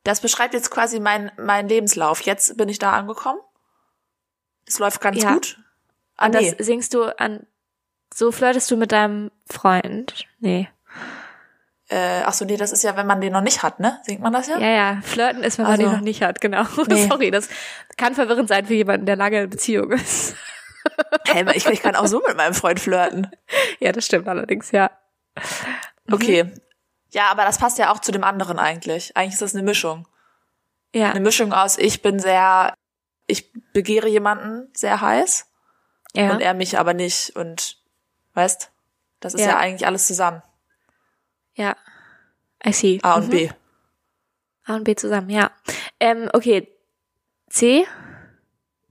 [0.03, 2.23] Das beschreibt jetzt quasi mein, mein Lebenslauf.
[2.23, 3.41] Jetzt bin ich da angekommen.
[4.67, 5.35] Es läuft ganz Ja.
[5.35, 5.59] gut.
[6.17, 6.55] Ah, Und nee.
[6.57, 7.47] das singst du an,
[8.13, 10.15] so flirtest du mit deinem Freund.
[10.39, 10.69] Nee.
[11.89, 14.01] Äh, ach so, nee, das ist ja, wenn man den noch nicht hat, ne?
[14.05, 14.59] Singt man das ja?
[14.59, 16.65] Ja, ja, flirten ist, wenn man Also- den noch nicht hat, genau.
[16.89, 17.07] Nee.
[17.09, 17.49] Sorry, das
[17.99, 20.35] kann verwirrend sein für jemanden, der lange in Beziehung ist.
[21.27, 23.31] Hey, ich, ich kann auch so mit meinem Freund flirten.
[23.81, 24.91] ja, das stimmt allerdings, ja.
[26.13, 26.45] Okay.
[27.11, 29.17] Ja, aber das passt ja auch zu dem anderen eigentlich.
[29.17, 30.07] Eigentlich ist das eine Mischung.
[30.95, 32.75] Ja, Eine Mischung aus, ich bin sehr,
[33.27, 35.47] ich begehre jemanden sehr heiß
[36.15, 36.33] ja.
[36.33, 37.79] und er mich aber nicht und
[38.35, 38.71] weißt,
[39.21, 39.59] das ist ja, Ja.
[39.59, 40.43] eigentlich alles zusammen.
[41.55, 41.77] ja.
[42.67, 42.99] I see.
[43.03, 43.31] A und Mhm.
[43.31, 43.51] B.
[44.65, 45.51] A und B zusammen, ja.
[46.01, 46.67] Ähm, okay.
[47.51, 47.87] C.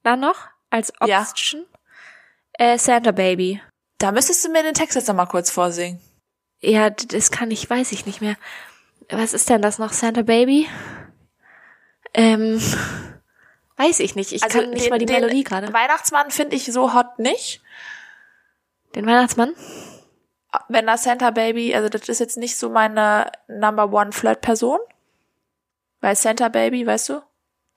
[0.03, 1.21] Dann noch als Ja.
[1.21, 1.65] Option.
[2.53, 3.59] Äh, Santa Baby.
[3.97, 5.99] Da müsstest du mir den Text jetzt noch mal kurz vorsingen.
[6.59, 8.35] Ja, das kann ich, weiß ich nicht mehr.
[9.09, 9.91] Was ist denn das noch?
[9.91, 10.69] Santa Baby?
[12.13, 12.61] Ähm,
[13.77, 14.31] weiß ich nicht.
[14.31, 15.71] Ich kann nicht den- mal die Melodie gerade.
[15.73, 17.61] Weihnachtsmann finde ich so hot nicht.
[18.95, 19.53] Den Weihnachtsmann?
[20.69, 24.79] Wenn das Santa Baby, also das ist jetzt nicht so meine Number One Flirt Person.
[25.99, 27.21] Weil Santa Baby, weißt du?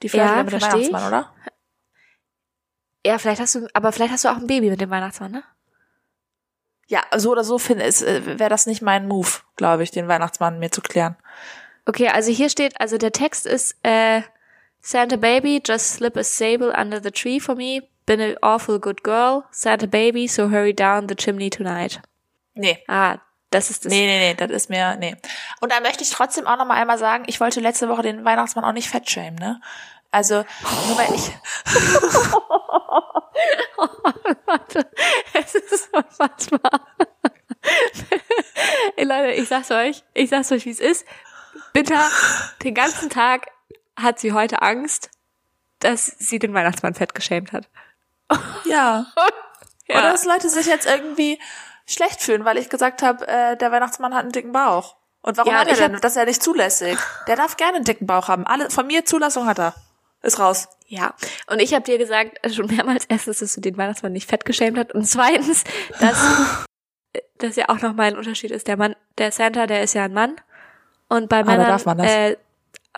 [0.03, 0.93] Die flirtet Ja, mit dem versteh ich.
[0.93, 1.33] Weihnachtsmann, oder?
[3.07, 5.45] Ja, vielleicht hast du, aber vielleicht hast du auch ein Baby mit dem Weihnachtsmann, ne?
[6.89, 10.59] Ja, so oder so finde ich, wäre das nicht mein Move, glaube ich, den Weihnachtsmann
[10.59, 11.17] mir zu klären.
[11.87, 14.23] Okay, also hier steht, also der Text ist, äh,
[14.87, 17.81] Santa Baby, just slip a sable under the tree for me.
[18.07, 19.47] Been an awful good girl.
[19.51, 22.01] Santa Baby, so hurry down the chimney tonight.
[22.55, 22.85] Nee.
[22.87, 23.19] Ah,
[23.51, 23.91] das ist das.
[23.91, 25.17] Nee, nee, nee, das ist mir, nee.
[25.61, 28.25] Und da möchte ich trotzdem auch noch mal einmal sagen, ich wollte letzte Woche den
[28.25, 29.61] Weihnachtsmann auch nicht fettshamen, ne?
[30.13, 30.45] Also,
[30.87, 31.33] nur weil ich,
[34.47, 34.89] Warte,
[35.33, 36.61] es ist unfassbar.
[38.95, 41.05] Ey, Leute, ich sag's euch, ich sag's euch, wie es ist.
[41.73, 42.09] Bitter,
[42.63, 43.49] den ganzen Tag
[43.97, 45.11] hat sie heute Angst,
[45.81, 47.69] dass sie den Weihnachtsmann fett geschämt hat.
[48.65, 49.07] Ja.
[49.89, 49.99] Ja.
[50.01, 51.39] Oder dass Leute sich jetzt irgendwie
[51.87, 54.97] schlecht fühlen, weil ich gesagt habe, äh, der Weihnachtsmann hat einen dicken Bauch.
[55.23, 55.95] Und warum Ja, hat er denn?
[55.95, 56.99] hab- Das ist ja nicht zulässig.
[57.29, 58.45] Der darf gerne einen dicken Bauch haben.
[58.47, 59.75] Alle, von mir Zulassung hat er.
[60.23, 60.69] Ist raus.
[60.89, 61.15] Ja,
[61.47, 64.45] und ich habe dir gesagt, äh, schon mehrmals erstens, dass du den Weihnachtsmann nicht fett
[64.45, 65.63] geschämt hast und zweitens,
[66.01, 66.19] dass
[67.39, 68.67] das ja auch nochmal ein Unterschied ist.
[68.67, 70.35] Der Mann, der Santa, der ist ja ein Mann
[71.09, 72.11] und bei Männern, darf man das?
[72.11, 72.37] Äh,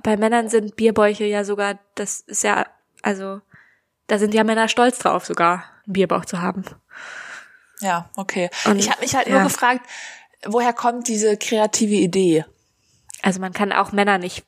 [0.02, 2.66] bei Männern sind Bierbäuche ja sogar, das ist ja,
[3.02, 3.40] also
[4.06, 6.64] da sind ja Männer stolz drauf, sogar einen Bierbauch zu haben.
[7.80, 8.50] Ja, okay.
[8.64, 9.34] Und- ich habe mich halt ja.
[9.34, 9.86] nur gefragt,
[10.44, 12.44] woher kommt diese kreative Idee,
[13.22, 14.44] Also man kann auch Männer nicht,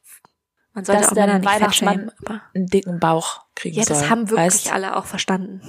[0.73, 2.13] man sollte dass auch Männer nicht Weihnachtsmann
[2.55, 3.97] einen dicken Bauch kriegen ja, soll?
[3.97, 4.73] das haben wirklich weißt?
[4.73, 5.61] alle auch verstanden.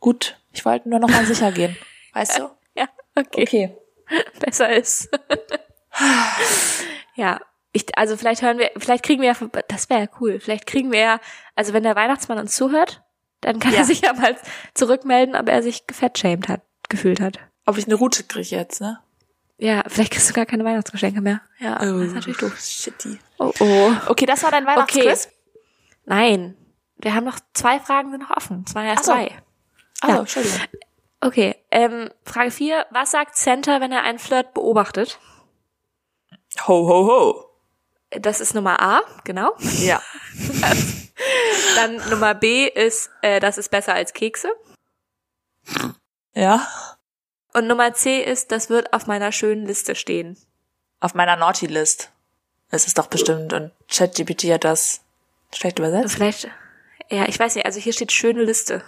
[0.00, 1.76] Gut, ich wollte nur noch mal sicher gehen.
[2.12, 2.50] Weißt du?
[2.76, 3.76] Ja, okay.
[4.40, 5.08] besser ist.
[7.14, 7.40] ja,
[7.74, 10.90] ich, also vielleicht hören wir, vielleicht kriegen wir ja, das wäre ja cool, vielleicht kriegen
[10.90, 11.20] wir ja,
[11.56, 13.02] also wenn der Weihnachtsmann uns zuhört,
[13.42, 13.80] dann kann Ja.
[13.80, 14.36] er sich ja mal
[14.72, 17.38] zurückmelden, ob er sich gefettschämt hat, gefühlt hat.
[17.66, 19.00] Ob ich eine Route kriege jetzt, ne?
[19.58, 21.40] Ja, vielleicht kriegst du gar keine Weihnachtsgeschenke mehr.
[21.58, 22.58] Ja, das ist natürlich doof.
[22.58, 23.18] Shitty.
[23.38, 23.92] Oh, oh.
[24.08, 25.28] Okay, das war dein Weihnachtsquiz?
[26.06, 26.56] Nein,
[26.96, 28.64] wir haben noch zwei Fragen sind noch offen.
[28.74, 29.12] Waren erst so.
[29.12, 29.30] drei.
[30.00, 30.18] Ah, Ja.
[30.20, 30.58] Entschuldigung.
[31.20, 32.86] Okay, ähm, Frage vier.
[32.90, 35.18] Was sagt Santa, wenn er einen Flirt beobachtet?
[36.68, 37.43] Ho, ho, ho.
[38.20, 39.52] Das ist Nummer A, genau.
[39.78, 40.02] Ja.
[41.76, 44.48] Dann Nummer B ist, äh, das ist besser als Kekse.
[46.34, 46.66] Ja.
[47.52, 50.36] Und Nummer C ist, das wird auf meiner schönen Liste stehen.
[51.00, 52.10] Auf meiner Naughty List.
[52.70, 55.00] Es ist doch bestimmt und ChatGPT hat das
[55.54, 56.14] schlecht übersetzt.
[56.14, 56.48] Vielleicht,
[57.10, 58.82] ja, ich weiß nicht, also hier steht schöne Liste.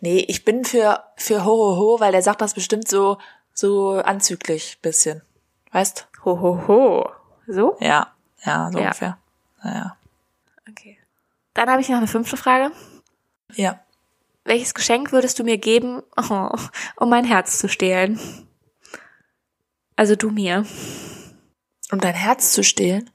[0.00, 3.18] Nee, ich bin für, für ho, ho, ho, weil der sagt das bestimmt so,
[3.52, 5.22] so anzüglich bisschen.
[5.70, 6.08] Weißt?
[6.24, 7.10] Ho, ho, ho.
[7.52, 7.76] So?
[7.80, 8.12] Ja.
[8.44, 8.84] Ja, so Ja.
[8.86, 9.18] ungefähr.
[9.62, 9.96] Naja.
[10.68, 10.98] Okay.
[11.54, 12.72] Dann habe ich noch eine fünfte Frage.
[13.54, 13.80] Ja.
[14.44, 16.50] Welches Geschenk würdest du mir geben, oh,
[16.96, 18.18] um mein Herz zu stehlen?
[19.96, 20.64] Also du mir,
[21.92, 23.10] Um dein Herz zu stehlen?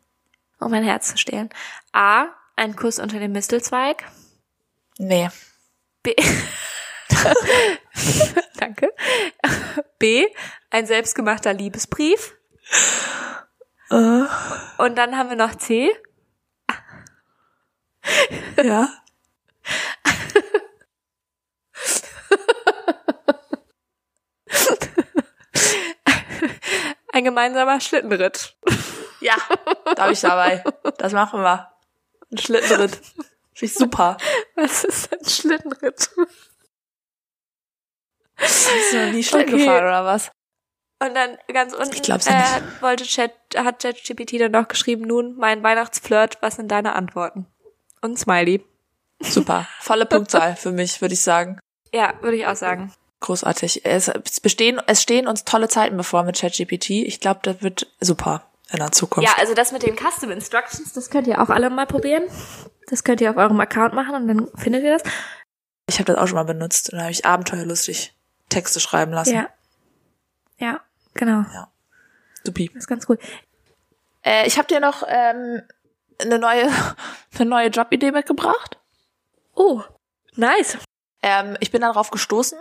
[0.60, 1.50] um mein Herz zu stehlen.
[1.94, 4.04] A, ein Kuss unter dem Mistelzweig.
[4.98, 5.30] Nee.
[6.04, 6.14] B.
[8.58, 8.90] Danke.
[10.00, 10.26] B.
[10.70, 12.36] Ein selbstgemachter Liebesbrief.
[13.90, 15.96] Und dann haben wir noch C.
[18.64, 18.90] ja.
[27.12, 28.58] Ein gemeinsamer Schlittenritt.
[29.22, 29.36] Ja,
[29.96, 30.64] da bin ich dabei.
[30.98, 31.72] Das machen wir.
[32.32, 32.96] Ein Schlittenritt.
[32.96, 33.26] Finde
[33.62, 34.18] ich super.
[34.56, 36.10] Was ist ein Schlittenritt?
[38.36, 39.66] Bist du noch nie Schlitten Okay.
[39.66, 40.32] gefahren oder was?
[41.00, 42.82] Und dann ganz unten Ich glaub's äh, nicht.
[42.82, 47.46] wollte Chat, hat ChatGPT dann noch geschrieben, nun mein Weihnachtsflirt, was sind deine Antworten?
[48.02, 48.64] Und Smiley.
[49.20, 49.68] Super.
[49.80, 51.60] Volle Punktzahl für mich, würde ich sagen.
[51.94, 52.94] Ja, würde ich auch sagen.
[53.22, 53.86] Großartig.
[53.86, 56.92] Es, es bestehen, es stehen uns tolle Zeiten bevor mit ChatGPT.
[56.92, 59.30] Ich glaube, das wird super in der Zukunft.
[59.30, 62.24] Ja, also das mit den Custom Instructions, das könnt ihr auch alle mal probieren.
[62.88, 65.04] Das könnt ihr auf eurem Account machen und dann findet ihr das.
[65.88, 68.14] Ich habe das auch schon mal benutzt und da habe ich abenteuerlustig
[68.50, 69.36] Texte schreiben lassen.
[69.36, 69.50] Ja.
[70.58, 70.82] Ja,
[71.14, 71.46] genau.
[72.44, 72.68] Supi.
[72.70, 73.18] Das ist ganz cool.
[74.24, 75.62] Äh, ich habe dir noch ähm,
[76.20, 76.70] eine neue,
[77.40, 78.80] eine neue Jobidee mitgebracht.
[79.54, 79.82] Oh,
[80.36, 80.78] nice.
[81.22, 82.60] Ähm, ich bin darauf gestoßen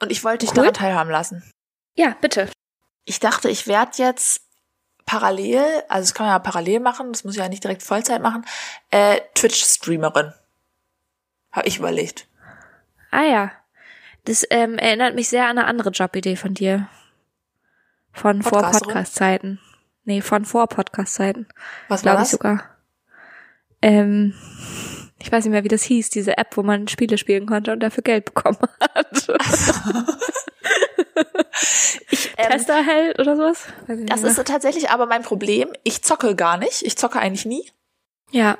[0.00, 0.56] und ich wollte dich Cool.
[0.56, 1.42] daran teilhaben lassen.
[1.94, 2.50] Ja, bitte.
[3.04, 4.42] Ich dachte, ich werde jetzt
[5.06, 8.20] parallel, also das kann man ja parallel machen, das muss ich ja nicht direkt Vollzeit
[8.20, 8.44] machen,
[8.90, 10.34] äh, Twitch-Streamerin.
[11.52, 12.26] Habe ich überlegt.
[13.10, 13.52] Ah ja.
[14.24, 16.88] Das ähm, erinnert mich sehr an eine andere Jobidee von dir.
[18.16, 18.62] Von vor?
[18.62, 19.60] Podcast-Zeiten.
[20.04, 21.46] Nee, von vor Podcast-Zeiten.
[21.88, 22.30] Was war Glaube ich das?
[22.30, 22.64] sogar.
[23.82, 24.34] Ähm,
[25.18, 27.80] ich weiß nicht mehr, wie das hieß, diese App, wo man Spiele spielen konnte und
[27.80, 29.28] dafür Geld bekommen hat.
[32.10, 33.64] Ich, ähm, Testerheld oder sowas?
[33.86, 34.30] Das mehr.
[34.30, 35.68] ist tatsächlich aber mein Problem.
[35.84, 36.82] Ich zocke gar nicht.
[36.82, 37.70] Ich zocke eigentlich nie.
[38.30, 38.56] ja.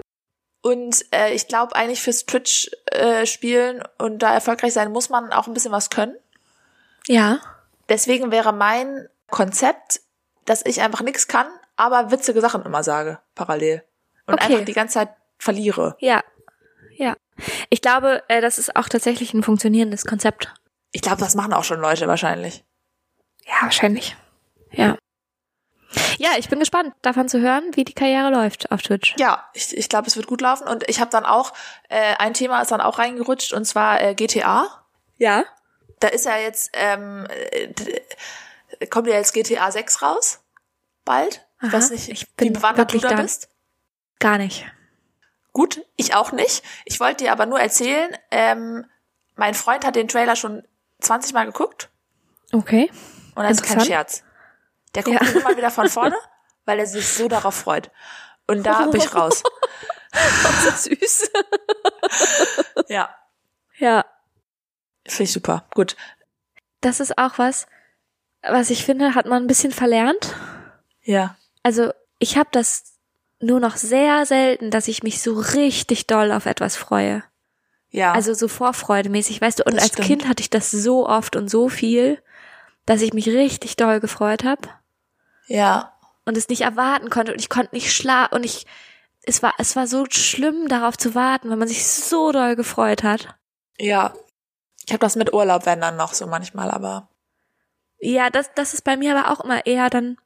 [0.62, 5.55] Und äh, ich glaube eigentlich fürs Twitch-Spielen und da erfolgreich sein muss man auch ein
[5.55, 6.16] bisschen was können.
[7.07, 7.38] Ja.
[7.88, 10.01] Deswegen wäre mein Konzept,
[10.45, 13.83] dass ich einfach nichts kann, aber witzige Sachen immer sage, parallel.
[14.27, 14.53] Und Okay.
[14.55, 15.97] einfach die ganze Zeit verliere.
[16.01, 16.23] Ja.
[16.97, 17.15] Ja.
[17.69, 20.55] Ich glaube, äh, das ist auch tatsächlich ein funktionierendes Konzept.
[20.93, 22.65] Ich glaube, das machen auch schon Leute wahrscheinlich.
[23.45, 24.17] Ja, wahrscheinlich.
[24.73, 24.97] Ja.
[26.19, 29.15] Ja, ich bin gespannt, davon zu hören, wie die Karriere läuft auf Twitch.
[29.19, 30.67] Ja, ich, ich glaube, es wird gut laufen.
[30.67, 31.53] Und ich habe dann auch,
[31.89, 34.67] äh, ein Thema ist dann auch reingerutscht, und zwar äh, GTA.
[35.19, 35.45] Ja.
[36.01, 37.69] Da ist ja jetzt, ähm, äh,
[38.91, 40.41] kommt ja jetzt GTA 6 raus.
[41.05, 41.47] Bald.
[41.62, 43.49] Ich Aha, weiß nicht, ich wie bin bewandert du da bist.
[44.19, 44.67] Gar nicht.
[45.53, 46.62] Gut, ich auch nicht.
[46.85, 48.85] Ich wollte dir aber nur erzählen, ähm,
[49.37, 50.67] mein Freund hat den Trailer schon
[51.01, 51.91] 20 Mal geguckt
[52.53, 52.91] Okay.
[53.35, 53.81] und das ist kein.
[53.85, 54.23] Scherz.
[54.95, 55.41] Der guckt Ja.
[55.41, 56.17] immer wieder von vorne,
[56.67, 57.91] weil er sich so darauf freut.
[58.47, 59.43] Und da bin ich raus.
[60.12, 61.31] Das ist süß.
[62.89, 63.15] Ja,
[63.79, 64.05] Ja.
[65.07, 65.67] finde ich super.
[65.75, 65.95] Gut.
[66.81, 67.67] Das ist auch was,
[68.42, 70.35] was ich finde, hat man ein bisschen verlernt.
[71.03, 71.37] Ja.
[71.62, 72.94] Also ich habe das
[73.40, 77.22] nur noch sehr selten, dass ich mich so richtig doll auf etwas freue.
[77.90, 78.12] Ja.
[78.12, 79.64] Also so vorfreudemäßig, weißt du.
[79.64, 80.07] Und Das als stimmt.
[80.07, 82.22] Kind hatte ich das so oft und so viel,
[82.85, 84.68] dass ich mich richtig doll gefreut habe
[85.46, 85.92] ja.
[86.25, 88.66] und es nicht erwarten konnte und ich konnte nicht schlafen und ich
[89.22, 93.03] es war es war so schlimm darauf zu warten, weil man sich so doll gefreut
[93.03, 93.35] hat.
[93.79, 94.14] Ja.
[94.87, 97.09] Ich habe das mit Urlaub, wenn dann noch so manchmal, aber
[98.00, 100.18] Ja, das das ist bei mir aber auch immer eher dann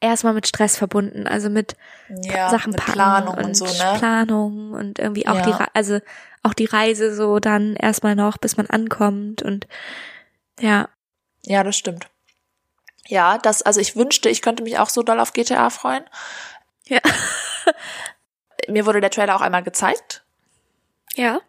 [0.00, 1.76] erstmal mit Stress verbunden, also mit
[2.08, 3.98] ja, Sachen mit Planung und, und so, ne?
[3.98, 5.42] Planung und irgendwie auch Ja.
[5.42, 6.00] die Re- also
[6.42, 9.66] auch die Reise so dann erstmal noch, bis man ankommt und
[10.60, 10.88] ja,
[11.44, 12.08] Ja, das stimmt.
[13.06, 16.04] Ja, das, also ich wünschte, ich könnte mich auch so doll auf GTA freuen.
[16.86, 16.98] Ja.
[18.68, 20.24] Mir wurde der Trailer auch einmal gezeigt.
[21.14, 21.40] ja.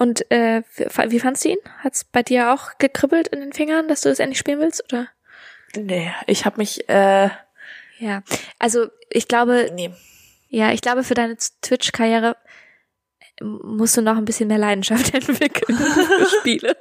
[0.00, 0.62] Und äh,
[1.08, 1.58] wie fandst du ihn?
[1.84, 5.08] Hat's bei dir auch gekribbelt in den Fingern, dass du das endlich spielen willst, oder?
[5.76, 7.28] Nee, ich habe mich, äh,
[7.98, 8.22] Ja.
[8.58, 9.92] Also ich glaube, nee.
[10.48, 12.38] ja, ich glaube, für deine Twitch-Karriere
[13.42, 16.74] musst du noch ein bisschen mehr Leidenschaft entwickeln für Spiele.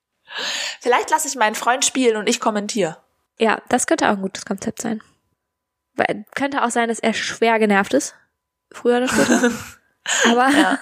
[0.82, 2.98] Vielleicht lasse ich meinen Freund spielen und ich kommentiere.
[3.38, 5.02] Ja, das könnte auch ein gutes Konzept sein.
[5.94, 8.14] Weil, könnte auch sein, dass er schwer genervt ist.
[8.70, 9.50] Früher oder später.
[10.26, 10.78] Aber Ja.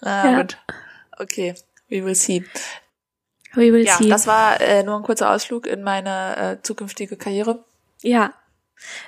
[0.00, 0.40] Na Ja.
[0.42, 0.58] gut.
[1.18, 1.54] Okay,
[1.88, 2.44] we will see.
[3.54, 4.08] we will Ja, see.
[4.08, 7.64] das war äh, nur ein kurzer Ausflug in meine äh, zukünftige Karriere.
[8.02, 8.32] ja,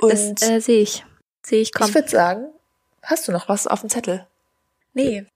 [0.00, 1.04] Und das äh, sehe ich.
[1.42, 1.90] Sehe ich kommen.
[1.90, 2.46] ich würde sagen,
[3.02, 4.26] hast du noch was auf dem Zettel?
[4.94, 5.26] nee.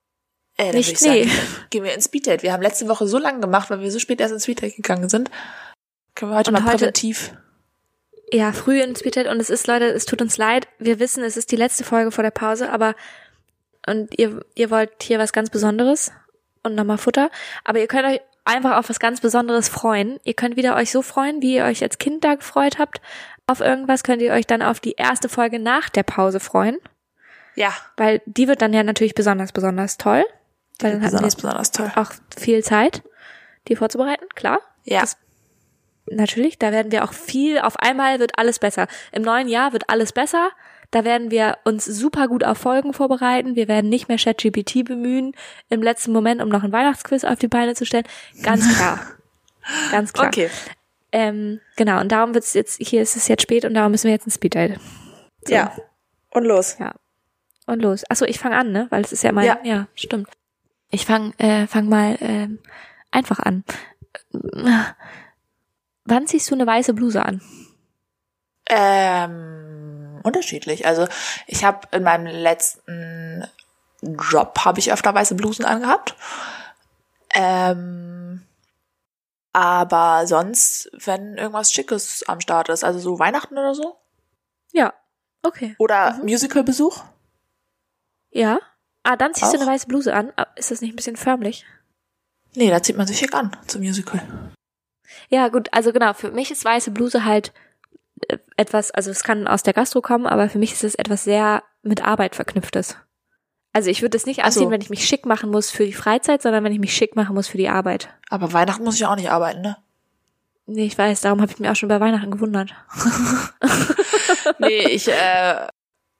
[0.58, 1.30] Äh, Nicht, ich sagen, nee.
[1.70, 2.42] Gehen wir ins Speeddate.
[2.42, 5.08] Wir haben letzte Woche so lange gemacht, weil wir so spät erst ins Speeddate gegangen
[5.08, 5.30] sind.
[6.14, 7.32] Können wir heute Und mal heute- präventiv.
[8.30, 10.68] Ja, früh ins Speeddate und es ist, Leute, es tut uns leid.
[10.78, 12.94] Wir wissen, es ist die letzte Folge vor der Pause, aber
[13.86, 16.12] und ihr, ihr wollt hier was ganz Besonderes
[16.62, 17.30] und nochmal Futter.
[17.64, 20.18] Aber ihr könnt euch einfach auf was ganz Besonderes freuen.
[20.24, 23.00] Ihr könnt wieder euch so freuen, wie ihr euch als Kind da gefreut habt.
[23.46, 26.78] Auf irgendwas könnt ihr euch dann auf die erste Folge nach der Pause freuen.
[27.54, 30.24] Ja, Weil die wird dann ja natürlich besonders, besonders toll.
[30.80, 31.92] Weil dann besonders, besonders toll.
[31.96, 33.02] auch viel Zeit,
[33.68, 34.60] die vorzubereiten, klar.
[34.84, 35.16] Ja, das-
[36.10, 38.88] Natürlich, da werden wir auch viel, auf einmal wird alles besser.
[39.12, 40.50] Im neuen Jahr wird alles besser.
[40.92, 43.56] Da werden wir uns super gut auf Folgen vorbereiten.
[43.56, 45.32] Wir werden nicht mehr ChatGPT bemühen
[45.70, 48.04] im letzten Moment, um noch ein Weihnachtsquiz auf die Beine zu stellen.
[48.42, 49.00] Ganz klar.
[49.90, 50.28] Ganz klar.
[50.28, 50.50] okay.
[51.10, 54.12] Ähm, genau, und darum wird's jetzt, hier ist es jetzt spät und darum müssen wir
[54.12, 54.78] jetzt ein Speeddate.
[55.46, 55.54] So.
[55.54, 55.74] Ja.
[56.30, 56.76] Und los.
[56.78, 56.94] Ja.
[57.66, 58.04] Und los.
[58.10, 58.86] Achso, ich fange an, ne?
[58.90, 59.46] Weil es ist ja mein.
[59.46, 59.58] Ja.
[59.64, 60.28] Ja, stimmt.
[60.90, 62.58] Ich fang, äh, fang mal ähm,
[63.10, 63.64] einfach an.
[66.04, 67.40] Wann ziehst du eine weiße Bluse an?
[68.68, 69.61] Ähm,
[70.22, 70.86] unterschiedlich.
[70.86, 71.06] Also
[71.46, 73.46] ich habe in meinem letzten
[74.02, 76.14] Job habe ich öfter weiße Blusen angehabt.
[77.34, 78.46] Ähm,
[79.52, 83.96] aber sonst, wenn irgendwas Schickes am Start ist, also so Weihnachten oder so.
[84.72, 84.92] Ja.
[85.42, 85.74] Okay.
[85.78, 87.02] Oder Musicalbesuch.
[88.30, 88.58] Ja.
[89.02, 89.62] Ah, dann ziehst du Auch?
[89.62, 90.32] eine weiße Bluse an.
[90.36, 91.66] Ah, Ist das nicht ein bisschen förmlich?
[92.54, 94.22] Nee, da zieht man sich schick an zum Musical.
[95.28, 97.52] Ja, gut, also genau, für mich ist weiße Bluse halt
[98.56, 101.62] etwas, also es kann aus der Gastro kommen, aber für mich ist es etwas sehr
[101.82, 102.96] mit Arbeit verknüpftes.
[103.72, 104.60] Also ich würde es nicht Ach so.
[104.60, 107.16] anziehen, wenn ich mich schick machen muss für die Freizeit, sondern wenn ich mich schick
[107.16, 108.10] machen muss für die Arbeit.
[108.28, 109.76] Aber Weihnachten muss ich auch nicht arbeiten, ne?
[110.66, 112.74] Nee, ich weiß, darum habe ich mich auch schon bei Weihnachten gewundert.
[114.58, 115.66] Nee, ich, äh,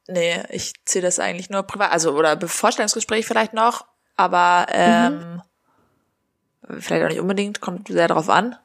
[0.09, 3.87] nee, ich ziehe das eigentlich nur privat, also oder Vorstellungsgespräch vielleicht noch,
[4.17, 5.43] aber ähm,
[6.79, 8.57] vielleicht auch nicht unbedingt, kommt sehr drauf an.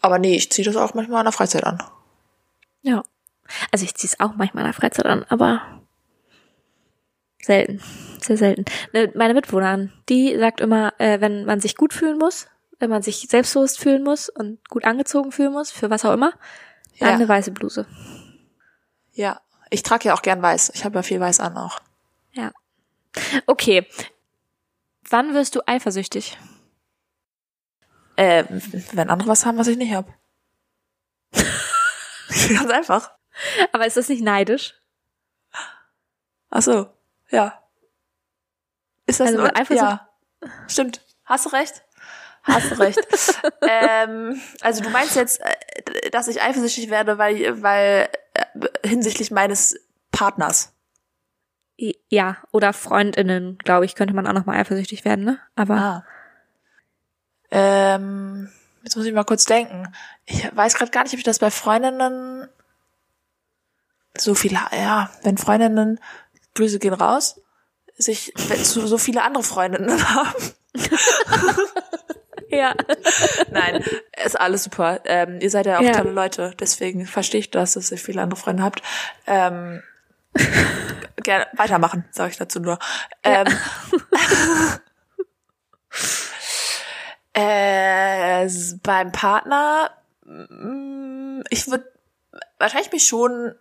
[0.00, 1.82] Aber nee, ich ziehe das auch manchmal in der Freizeit an.
[2.82, 3.02] Ja.
[3.70, 5.62] Also ich ziehe es auch manchmal in der Freizeit an, aber
[7.42, 7.80] selten.
[8.20, 8.64] Sehr selten.
[8.92, 12.46] Ne, Meine Mitwohnerin, die sagt immer, äh, wenn man sich gut fühlen muss,
[12.78, 16.32] wenn man sich selbstbewusst fühlen muss und gut angezogen fühlen muss, für was auch immer,
[16.98, 17.14] dann Ja.
[17.16, 17.86] eine weiße Bluse.
[19.12, 19.40] Ja,
[19.70, 20.72] ich trage ja auch gern weiß.
[20.74, 21.80] Ich habe ja viel weiß an auch.
[22.32, 22.52] Ja.
[23.46, 23.86] Okay.
[25.10, 26.38] Wann wirst du eifersüchtig?
[28.16, 28.44] Äh,
[28.92, 30.12] wenn andere was haben, was ich nicht habe.
[32.54, 33.12] Ganz einfach.
[33.72, 34.74] Aber ist das nicht neidisch?
[36.50, 36.90] Ach so,
[37.30, 37.62] ja.
[39.06, 40.08] Ist das Also nur Eifersucht- Ja,
[40.68, 41.04] stimmt.
[41.24, 41.82] Hast du recht.
[42.42, 42.98] Hast du recht.
[43.62, 49.78] ähm, also du meinst jetzt, äh, dass ich eifersüchtig werde, weil, weil äh, hinsichtlich meines
[50.10, 50.74] Partners.
[52.08, 55.38] Ja, oder Freundinnen, glaube ich, könnte man auch noch mal eifersüchtig werden, ne?
[55.56, 56.04] Aber Ah.
[57.50, 58.50] Ähm,
[58.82, 59.92] jetzt muss ich mal kurz denken.
[60.24, 62.48] Ich weiß gerade gar nicht, ob ich das bei Freundinnen
[64.16, 65.98] so viel, ja, wenn Freundinnen,
[66.54, 67.40] Grüße gehen raus,
[67.96, 70.34] sich wenn so, viele andere Freundinnen haben.
[72.50, 72.74] ja.
[73.50, 73.82] Nein,
[74.24, 75.00] ist alles super.
[75.04, 75.92] Ähm, ihr seid ja auch Ja.
[75.92, 78.82] tolle Leute, deswegen verstehe ich das, dass ihr viele andere Freunde habt.
[79.26, 79.82] Ähm,
[81.22, 82.78] gerne weitermachen, sage ich dazu nur.
[83.22, 83.46] Ähm,
[87.34, 88.48] äh,
[88.82, 89.90] beim Partner,
[90.24, 91.90] mm, ich würde
[92.58, 93.54] wahrscheinlich bin ich schon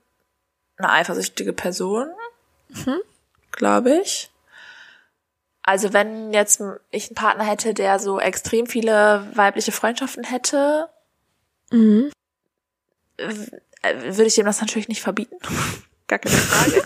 [0.77, 2.10] eine eifersüchtige Person,
[3.51, 4.29] glaube ich.
[5.63, 10.89] Also wenn jetzt ich einen Partner hätte, der so extrem viele weibliche Freundschaften hätte,
[11.71, 12.12] Mhm.
[13.17, 13.29] äh,
[13.93, 15.38] würde ich dem das natürlich nicht verbieten.
[16.07, 16.84] Gar keine Frage.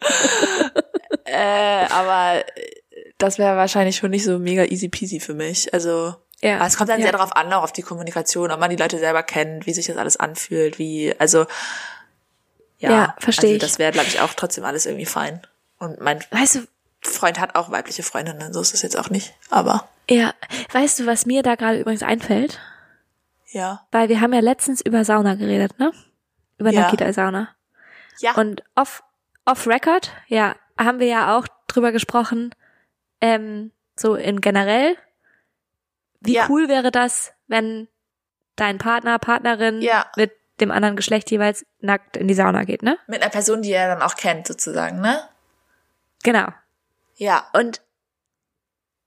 [1.24, 2.44] äh, aber
[3.22, 5.72] das wäre wahrscheinlich schon nicht so mega easy peasy für mich.
[5.72, 6.56] Also Ja.
[6.56, 7.04] aber es kommt dann ja.
[7.06, 9.86] sehr darauf an, auch auf die Kommunikation, ob man die Leute selber kennt, wie sich
[9.86, 11.46] das alles anfühlt, wie, also
[12.78, 15.40] ja, Ja, versteh also das wäre, glaube ich, auch trotzdem alles irgendwie fein.
[15.78, 16.60] Und mein Weißt du,
[17.02, 19.34] Freund hat auch weibliche Freundinnen, so ist es jetzt auch nicht.
[19.50, 20.34] Aber ja,
[20.72, 22.58] weißt du, was mir da gerade übrigens einfällt?
[23.52, 23.86] ja.
[23.92, 25.92] Weil wir haben ja letztens über Sauna geredet, ne?
[26.58, 26.82] Über Ja.
[26.82, 27.48] Nakita-Sauna.
[28.20, 28.34] Ja.
[28.34, 29.02] Und off,
[29.44, 32.54] off Record, ja, haben wir ja auch drüber gesprochen,
[33.22, 34.96] ähm, so in generell.
[36.20, 36.46] Wie Ja.
[36.50, 37.88] cool wäre das, wenn
[38.56, 40.06] dein Partner, Partnerin Ja.
[40.16, 42.98] mit dem anderen Geschlecht jeweils nackt in die Sauna geht, ne?
[43.06, 45.20] Mit einer Person, die er dann auch kennt, sozusagen, ne?
[46.22, 46.48] Genau.
[47.16, 47.48] Ja.
[47.54, 47.80] Und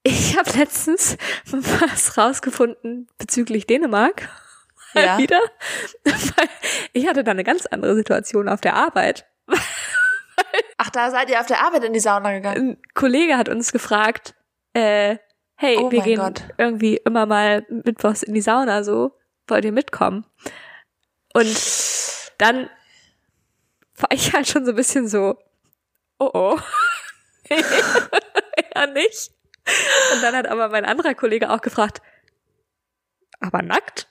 [0.02, 1.16] ich habe letztens
[1.50, 4.28] was rausgefunden bezüglich Dänemark.
[4.94, 5.18] Mal Ja.
[5.18, 5.40] Wieder.
[6.04, 6.48] Weil
[6.92, 9.26] ich hatte da eine ganz andere Situation auf der Arbeit.
[10.78, 12.70] Ach, da seid ihr auf der Arbeit in die Sauna gegangen.
[12.70, 14.34] Ein Kollege hat uns gefragt,
[14.74, 15.16] äh,
[15.56, 16.42] hey, Oh wir gehen Gott.
[16.58, 19.12] irgendwie immer mal mittwochs in die Sauna, so,
[19.48, 20.26] wollt ihr mitkommen?
[21.32, 21.56] Und
[22.38, 22.68] dann
[23.96, 25.38] war ich halt schon so ein bisschen so,
[26.18, 26.58] oh oh.
[27.48, 29.30] ja, nicht.
[30.14, 32.00] Und dann hat aber mein anderer Kollege auch gefragt,
[33.40, 34.08] aber nackt?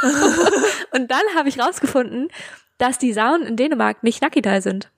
[0.92, 2.28] Und dann habe ich rausgefunden,
[2.78, 4.90] dass die Saunen in Dänemark nicht nackidal sind.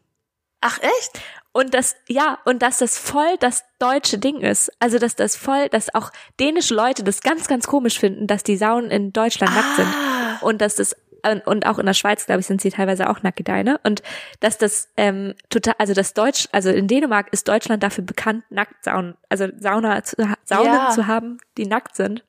[0.60, 1.20] Ach, echt?
[1.52, 4.70] Und das, ja, und dass das voll das deutsche Ding ist.
[4.78, 8.56] Also, dass das voll, dass auch dänische Leute das ganz, ganz komisch finden, dass die
[8.56, 9.88] Saunen in Deutschland nackt sind.
[9.88, 10.38] Ah.
[10.42, 13.22] Und dass das, äh, und auch in der Schweiz, glaube ich, sind sie teilweise auch
[13.22, 13.80] nackidai, ne?
[13.82, 14.02] Und
[14.38, 18.84] dass das, ähm, total, also das Deutsch, also in Dänemark ist Deutschland dafür bekannt, nackt
[18.84, 20.90] Saunen, also Sauna, zu, Saunen Ja.
[20.90, 22.22] zu haben, die nackt sind.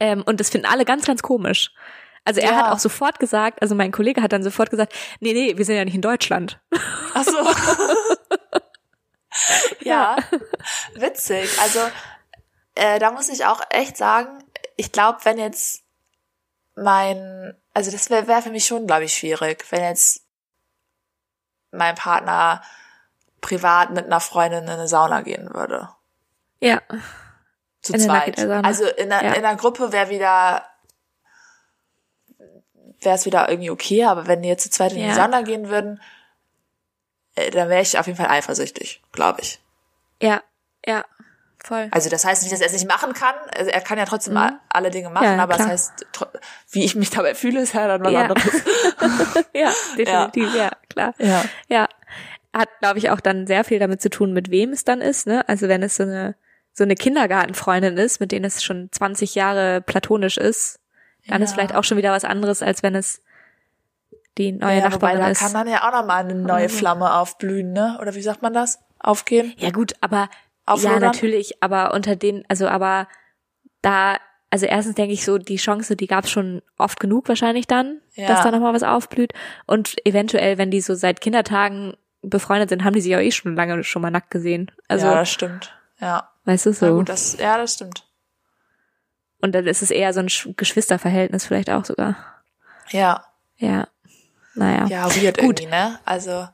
[0.00, 1.70] Ähm, und das finden alle ganz, ganz komisch.
[2.24, 2.56] Also er Ja.
[2.56, 5.76] hat auch sofort gesagt, also mein Kollege hat dann sofort gesagt, nee, nee, wir sind
[5.76, 6.60] ja nicht in Deutschland.
[7.14, 7.38] Ach so.
[9.80, 10.16] ja.
[10.94, 11.58] Witzig.
[11.60, 11.80] Also,
[12.74, 14.44] äh, da muss ich auch echt sagen,
[14.76, 15.82] ich glaube, wenn jetzt
[16.74, 20.22] mein, also das wäre wär für mich schon, glaube ich, schwierig, wenn jetzt
[21.70, 22.62] mein Partner
[23.40, 25.88] privat mit einer Freundin in eine Sauna gehen würde.
[26.60, 26.80] Ja.
[27.80, 28.38] Zu In zweit.
[28.38, 29.32] Also in einer, Ja.
[29.34, 30.64] in einer Gruppe wäre wieder
[33.04, 35.14] wäre es wieder irgendwie okay, aber wenn die jetzt zu zweit in die Ja.
[35.14, 36.00] Sauna gehen würden,
[37.34, 39.60] äh, dann wäre ich auf jeden Fall eifersüchtig, glaube ich.
[40.20, 40.42] Ja,
[40.86, 41.04] ja,
[41.64, 41.88] voll.
[41.90, 43.34] Also das heißt nicht, dass er es nicht machen kann.
[43.56, 44.58] Also er kann ja trotzdem Mhm.
[44.68, 45.68] alle Dinge machen, Ja, aber klar.
[45.68, 46.06] das heißt,
[46.70, 48.20] wie ich mich dabei fühle, ist ja dann was Ja.
[48.22, 48.44] anderes.
[49.54, 50.70] ja, definitiv, ja.
[50.88, 51.14] klar.
[51.18, 51.44] Ja.
[51.68, 51.88] Ja.
[52.54, 55.26] Hat, glaube ich, auch dann sehr viel damit zu tun, mit wem es dann ist,
[55.26, 55.48] ne?
[55.48, 56.34] Also wenn es so eine,
[56.74, 60.78] so eine Kindergartenfreundin ist, mit denen es schon 20 Jahre platonisch ist,
[61.28, 61.54] dann ist Ja.
[61.54, 63.22] vielleicht auch schon wieder was anderes, als wenn es
[64.38, 65.40] die neue ja, wobei Nachbarin da ist.
[65.40, 66.68] kann dann ja auch nochmal eine neue.
[66.68, 67.98] Flamme aufblühen, ne?
[68.00, 68.78] Oder wie sagt man das?
[68.98, 69.52] Aufgehen?
[69.58, 70.28] Ja gut, aber ja
[70.64, 71.00] Auflodern?
[71.00, 73.08] natürlich, aber unter den, also aber
[73.82, 74.16] da,
[74.50, 78.00] also erstens denke ich so, die Chance, die gab es schon oft genug wahrscheinlich dann,
[78.14, 78.28] Ja.
[78.28, 79.32] dass da nochmal was aufblüht.
[79.66, 83.56] Und eventuell, wenn die so seit Kindertagen befreundet sind, haben die sich auch eh schon
[83.56, 84.70] lange schon mal nackt gesehen.
[84.88, 85.76] Also, ja, das stimmt.
[86.00, 86.28] Ja.
[86.44, 86.94] weißt du so.
[86.96, 88.04] gut, das, ja, das stimmt.
[89.42, 92.16] Und dann ist es eher so ein Sch- Geschwisterverhältnis vielleicht auch sogar.
[92.90, 93.26] Ja.
[93.58, 93.88] Ja.
[94.54, 94.86] Naja.
[94.86, 95.60] Ja, weird Gut.
[95.60, 95.98] irgendwie, ne?
[96.06, 96.48] Also,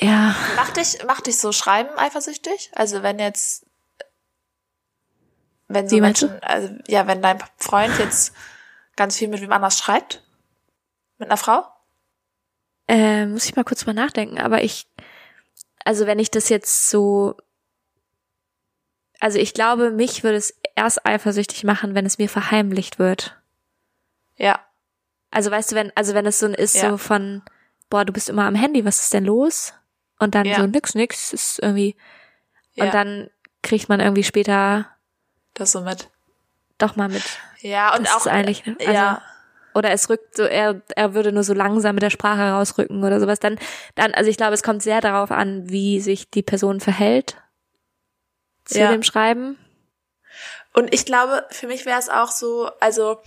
[0.00, 0.34] Ja.
[0.56, 2.70] Macht dich, macht dich so Schreiben eifersüchtig?
[2.74, 3.64] Also wenn jetzt,
[5.68, 8.34] wenn so Wie Menschen, also ja, wenn dein Freund jetzt
[8.96, 10.22] ganz viel mit wem anders schreibt?
[11.18, 11.64] Mit einer Frau?
[12.88, 14.88] Äh, muss ich mal kurz mal nachdenken, aber ich,
[15.84, 17.36] also wenn ich das jetzt so,
[19.20, 23.36] also ich glaube, mich würde es erst eifersüchtig machen, wenn es mir verheimlicht wird.
[24.36, 24.60] Ja.
[25.30, 26.90] Also weißt du, wenn, also wenn es so ist Ja.
[26.90, 27.42] so von,
[27.90, 29.74] boah, du bist immer am Handy, was ist denn los?
[30.18, 30.56] Und dann Ja.
[30.56, 31.96] so nix, nix, ist irgendwie,
[32.74, 32.84] ja.
[32.86, 33.30] und dann
[33.62, 34.86] kriegt man irgendwie später
[35.54, 36.08] das so mit.
[36.78, 37.24] doch mal mit.
[37.60, 39.22] Ja, und das auch ist eigentlich, also, ja.
[39.74, 43.18] oder es rückt so, er, er würde nur so langsam mit der Sprache rausrücken oder
[43.20, 43.40] sowas.
[43.40, 43.58] Dann,
[43.96, 47.36] dann, also ich glaube, es kommt sehr darauf an, wie sich die Person verhält
[48.64, 48.90] zu Ja.
[48.92, 49.58] dem Schreiben.
[50.78, 53.18] Und ich glaube, für mich wäre es auch so, also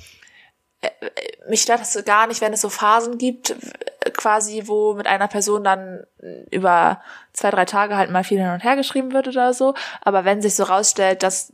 [0.80, 4.93] äh, äh, mich stört das gar nicht, wenn es so Phasen gibt, äh, quasi, wo
[4.93, 6.06] mit einer Person dann
[6.49, 7.02] über
[7.34, 9.74] zwei, drei Tage halt mal viel hin und her geschrieben wird oder so.
[9.99, 11.49] Aber wenn sich so rausstellt, dass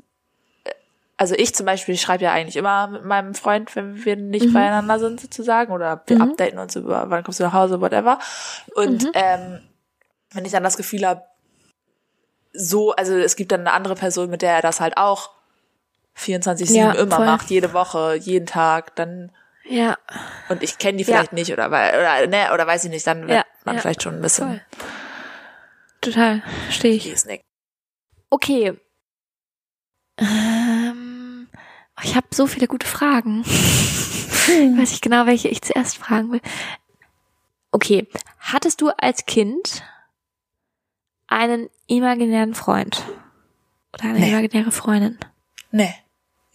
[0.65, 0.71] äh,
[1.17, 4.53] also ich zum Beispiel ich schreibe ja eigentlich immer mit meinem Freund, wenn wir nicht
[4.53, 6.21] beieinander sind sozusagen, oder wir Mhm.
[6.21, 8.19] updaten uns über, wann kommst du nach Hause, whatever.
[8.75, 9.11] Und Mhm.
[9.15, 9.61] ähm,
[10.31, 11.23] wenn ich dann das Gefühl habe,
[12.53, 15.31] so, also es gibt dann eine andere Person, mit der er das halt auch
[16.17, 17.25] 24-7 Ja, immer voll.
[17.25, 19.31] macht, jede Woche, jeden Tag, dann
[19.63, 19.97] Ja,
[20.49, 23.21] und ich kenne die vielleicht nicht oder weil oder ne oder weiß ich nicht, dann
[23.27, 24.61] wird Ja, man ja, vielleicht schon ein bisschen voll.
[26.01, 27.13] total, verstehe ich.
[28.29, 28.73] Okay.
[30.19, 31.47] Ähm,
[32.03, 33.43] ich habe so viele gute Fragen.
[34.77, 36.41] Weiß ich genau, welche ich zuerst fragen will.
[37.71, 38.07] Okay,
[38.39, 39.83] hattest du als Kind
[41.27, 43.03] einen imaginären Freund
[43.93, 44.29] oder eine Nee.
[44.31, 45.19] imaginäre Freundin?
[45.71, 45.93] Nee.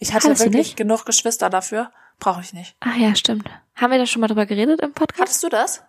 [0.03, 0.75] Ich hatte Hattest wirklich nicht?
[0.75, 1.89] genug Geschwister dafür.
[2.19, 2.75] Brauche ich nicht.
[2.81, 3.49] Ah ja, stimmt.
[3.75, 5.21] Haben wir da schon mal drüber geredet im Podcast?
[5.21, 5.81] Hattest du das?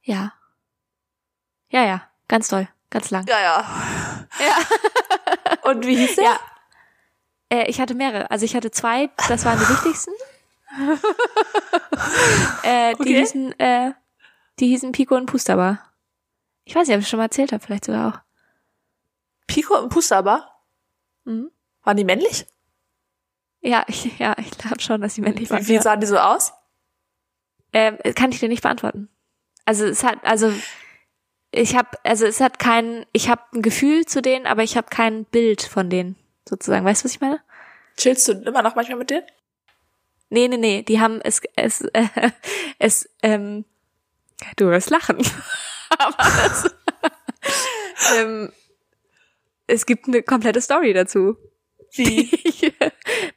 [0.00, 0.32] Ja.
[1.68, 3.26] Ja, ja, ganz toll, ganz lang.
[3.26, 3.64] Ja, ja.
[4.40, 4.56] Ja.
[5.70, 6.24] Und wie hieß der?
[6.24, 6.40] Ja.
[7.50, 8.30] Äh, ich hatte mehrere.
[8.30, 10.12] Also ich hatte zwei, das waren die wichtigsten.
[12.62, 13.18] äh, die Okay.
[13.18, 13.92] hießen, äh,
[14.60, 15.78] die hießen Pico und Pusterbar.
[16.64, 18.18] Ich weiß nicht, ob ich schon mal erzählt habe, vielleicht sogar auch.
[19.46, 20.48] Pico und Pustaba?
[21.24, 21.50] Mhm.
[21.82, 22.46] Waren die männlich?
[23.64, 25.62] Ja, ich, ja, ich glaube schon, dass die männlich waren.
[25.62, 26.52] Wie, wie sahen die so aus?
[27.72, 29.08] ähm, kann ich dir nicht beantworten.
[29.64, 30.52] Also es hat, also
[31.50, 34.88] ich habe, also es hat kein, ich habe ein Gefühl zu denen, aber ich habe
[34.90, 36.16] kein Bild von denen
[36.48, 36.84] sozusagen.
[36.84, 37.40] Weißt du, was ich meine?
[37.96, 39.26] Chillst du immer noch manchmal mit denen?
[40.30, 42.06] Nee, nee, nee, die haben es, es, äh,
[42.78, 43.64] es, ähm,
[44.56, 45.18] du wirst lachen.
[45.98, 46.74] Aber es,
[48.16, 48.52] ähm,
[49.66, 51.36] es gibt eine komplette Story dazu.
[51.92, 52.30] Wie?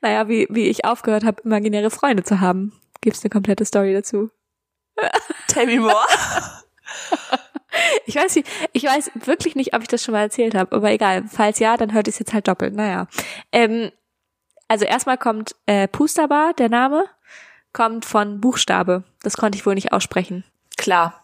[0.06, 4.30] Naja, wie, wie ich aufgehört habe, imaginäre Freunde zu haben, gibt's eine komplette Story dazu.
[5.48, 5.96] Tell me more.
[8.06, 10.92] Ich weiß nicht, ich weiß wirklich nicht, ob ich das schon mal erzählt habe, aber
[10.92, 11.26] egal.
[11.28, 12.74] Falls ja, dann hört es jetzt halt doppelt.
[12.74, 13.08] Naja.
[13.52, 13.92] Ähm,
[14.70, 17.04] also erstmal kommt äh, Pusterbar, der Name,
[17.74, 19.04] kommt von Buchstabe.
[19.24, 20.46] Das konnte ich wohl nicht aussprechen.
[20.78, 21.22] Klar.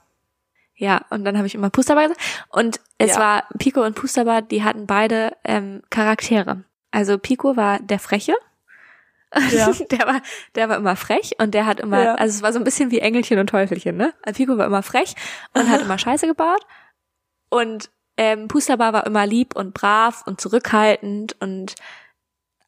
[0.76, 2.22] Ja, und dann habe ich immer Pusterbar gesagt.
[2.50, 3.20] Und es Ja.
[3.20, 6.66] war Pico und Pusterbar, die hatten beide ähm, Charaktere.
[6.92, 8.36] Also Pico war der Freche.
[9.52, 9.72] Ja.
[9.92, 10.22] der war,
[10.56, 12.16] der war immer frech und der hat immer, Ja.
[12.16, 14.14] also es war so ein bisschen wie Engelchen und Teufelchen, ne?
[14.24, 15.16] Also Pico war immer frech
[15.54, 16.66] und hat immer Scheiße gebaut.
[17.50, 21.76] Und ähm, Pusterbar war immer lieb und brav und zurückhaltend und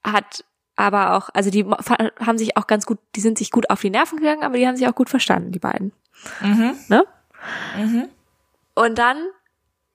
[0.05, 0.43] hat
[0.75, 3.89] aber auch, also die haben sich auch ganz gut, die sind sich gut auf die
[3.91, 5.91] Nerven gegangen, aber die haben sich auch gut verstanden, die beiden.
[6.41, 6.75] Mhm.
[6.87, 7.05] Ne?
[7.77, 8.09] Mhm.
[8.73, 9.17] Und dann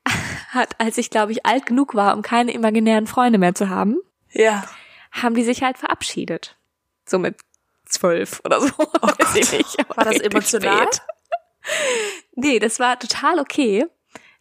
[0.51, 3.97] hat, als ich glaube ich alt genug war, um keine imaginären Freunde mehr zu haben,
[4.31, 4.65] Ja.
[5.13, 6.57] haben die sich halt verabschiedet.
[7.09, 7.37] So mit
[7.87, 8.69] zwölf oder so.
[9.01, 10.87] Weiß ich nicht, aber War das emotional?
[10.93, 11.03] spät.
[12.35, 13.87] Nee, das war total okay.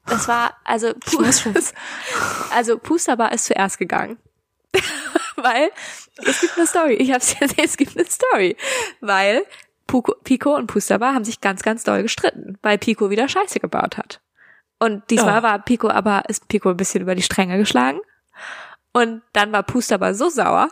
[0.05, 1.23] Das war, also, Pu
[2.51, 4.17] also Pusterbar ist zuerst gegangen.
[5.35, 5.71] Weil
[6.17, 6.93] es gibt eine Story.
[6.93, 8.55] Ich hab's ja es gibt eine Story.
[9.01, 9.43] Weil
[9.85, 13.97] Puko, Pico und Pusterbar haben sich ganz, ganz doll gestritten, weil Pico wieder Scheiße gebaut
[13.97, 14.19] hat.
[14.79, 15.43] Und diesmal Oh.
[15.43, 17.99] war Pico aber, ist Pico ein bisschen über die Stränge geschlagen.
[18.93, 20.69] Und dann war Pusterbar so sauer.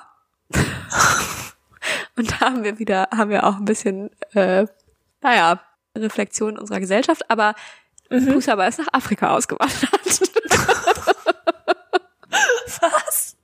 [2.17, 4.65] Und da haben wir wieder, haben wir auch ein bisschen, äh,
[5.21, 5.61] naja,
[5.97, 7.55] Reflexion unserer Gesellschaft, aber
[8.11, 8.33] Mhm.
[8.33, 9.89] Pusterbar ist nach Afrika ausgewandert.
[12.81, 13.35] Was?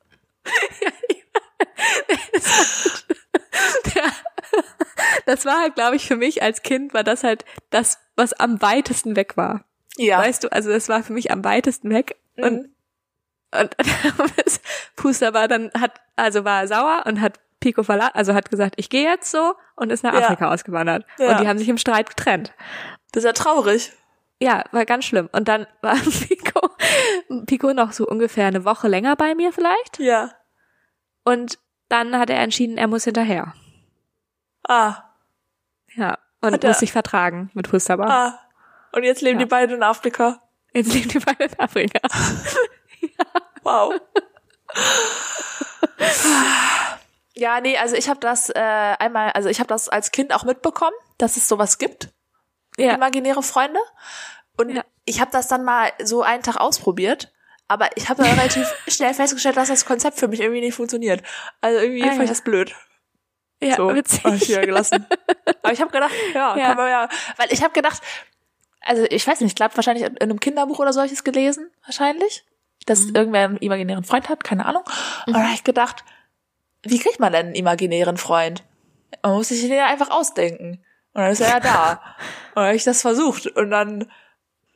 [3.96, 4.04] Ja.
[5.26, 8.62] Das war halt, glaube ich, für mich als Kind war das halt das, was am
[8.62, 9.64] weitesten weg war.
[9.98, 10.20] Ja.
[10.20, 12.18] Weißt du, also das war für mich am weitesten weg.
[12.38, 12.70] Und, Mhm.
[13.60, 13.76] und
[14.96, 18.90] Puster war dann, hat, also war sauer und hat Pico verlassen, also hat gesagt, ich
[18.90, 20.26] gehe jetzt so und ist nach Ja.
[20.26, 21.06] Afrika ausgewandert.
[21.18, 21.32] Ja.
[21.32, 22.54] Und die haben sich im Streit getrennt.
[23.14, 23.94] Das ist ja traurig.
[24.42, 25.30] Ja, war ganz schlimm.
[25.32, 26.70] Und dann war Pico,
[27.46, 30.00] Pico noch so ungefähr eine Woche länger bei mir vielleicht.
[30.00, 30.32] Ja.
[31.24, 33.54] Und dann hat er entschieden, er muss hinterher.
[34.68, 35.04] Ah.
[35.96, 36.18] Ja.
[36.42, 38.10] Und Hat er- muss sich vertragen mit Pusterbar.
[38.10, 38.40] Ah.
[38.94, 39.46] Und jetzt leben Ja.
[39.46, 40.42] die beiden in Afrika.
[40.74, 42.00] Jetzt leben die beide in Afrika.
[43.64, 43.94] Wow.
[47.36, 50.44] Ja, nee, also ich habe das äh, einmal, also ich habe das als Kind auch
[50.44, 52.10] mitbekommen, dass es sowas gibt,
[52.78, 52.94] Ja.
[52.94, 53.80] imaginäre Freunde.
[54.58, 54.84] Und Ja.
[55.06, 57.32] ich habe das dann mal so einen Tag ausprobiert,
[57.68, 58.24] aber ich habe
[58.54, 61.24] relativ schnell festgestellt, dass das Konzept für mich irgendwie nicht funktioniert.
[61.62, 62.34] Also irgendwie Ah, fand ich ja.
[62.34, 62.76] das blöd.
[63.64, 64.24] Ja, so, witzig.
[64.24, 65.06] hab ich wieder gelassen.
[65.64, 66.66] aber ich habe gedacht, ja, Ja.
[66.68, 68.02] kann man ja, weil ich habe gedacht,
[68.82, 72.44] also ich weiß nicht, ich glaube wahrscheinlich in einem Kinderbuch oder solches gelesen, wahrscheinlich,
[72.88, 73.16] dass Mhm.
[73.16, 74.84] irgendwer einen imaginären Freund hat, keine Ahnung.
[75.28, 76.04] Und dann habe ich gedacht,
[76.84, 78.64] wie kriegt man denn einen imaginären Freund?
[79.24, 80.84] Man muss sich den ja einfach ausdenken.
[81.14, 81.92] Und dann ist er ja da.
[82.50, 83.48] Und dann habe ich das versucht.
[83.48, 84.10] Und dann,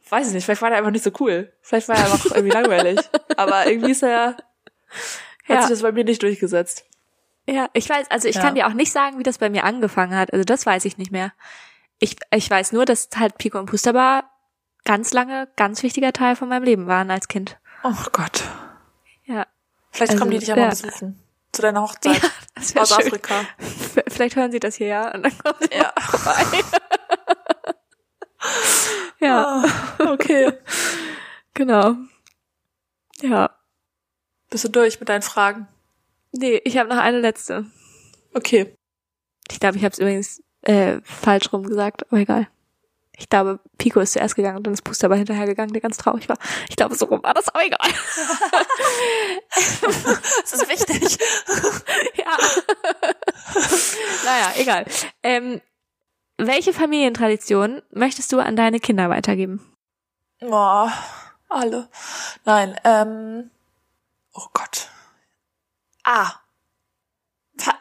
[0.09, 1.51] weiß ich nicht, vielleicht war der einfach nicht so cool.
[1.61, 2.99] Vielleicht war er einfach irgendwie langweilig.
[3.37, 4.37] Aber irgendwie ist er, hat
[5.47, 5.61] Ja.
[5.61, 6.85] sich das bei mir nicht durchgesetzt.
[7.47, 8.41] Ja, ich weiß, also ich Ja.
[8.41, 10.33] kann dir auch nicht sagen, wie das bei mir angefangen hat.
[10.33, 11.31] Also das weiß ich nicht mehr.
[11.99, 14.29] Ich, ich weiß nur, dass halt Pico und Pusterbar
[14.83, 17.57] ganz lange ganz wichtiger Teil von meinem Leben waren als Kind.
[17.83, 18.43] Oh Gott.
[19.23, 19.45] Ja.
[19.91, 20.69] Vielleicht Also, kommen die dich ja ja.
[20.69, 21.19] besuchen.
[21.55, 22.21] Zu deiner Hochzeit.
[22.55, 23.07] Das wär aus schön.
[23.07, 23.41] Afrika.
[24.07, 25.93] Vielleicht hören sie das hier ja und dann kommen sie Ja.
[25.99, 26.63] vorbei.
[29.19, 30.53] ja, Ah, okay.
[31.53, 31.95] genau.
[33.21, 33.55] Ja.
[34.49, 35.67] Bist du durch mit deinen Fragen?
[36.31, 37.65] Nee, ich habe noch eine letzte.
[38.33, 38.75] Okay.
[39.51, 42.47] Ich glaube, ich habe es übrigens äh, falsch rum gesagt, aber egal.
[43.17, 46.37] Ich glaube, Pico ist zuerst gegangen und dann ist Pusterbar hinterhergegangen, der ganz traurig war.
[46.69, 47.79] Ich glaube, so rum war das, aber egal.
[50.41, 51.17] Das ist wichtig.
[52.15, 52.37] ja.
[54.25, 54.85] naja, egal.
[55.23, 55.61] Ähm,
[56.37, 59.75] welche Familientradition möchtest du an deine Kinder weitergeben?
[60.39, 60.91] Boah,
[61.49, 61.89] alle.
[62.43, 63.51] Nein, ähm.
[64.33, 64.89] Oh Gott.
[66.03, 66.33] Ah.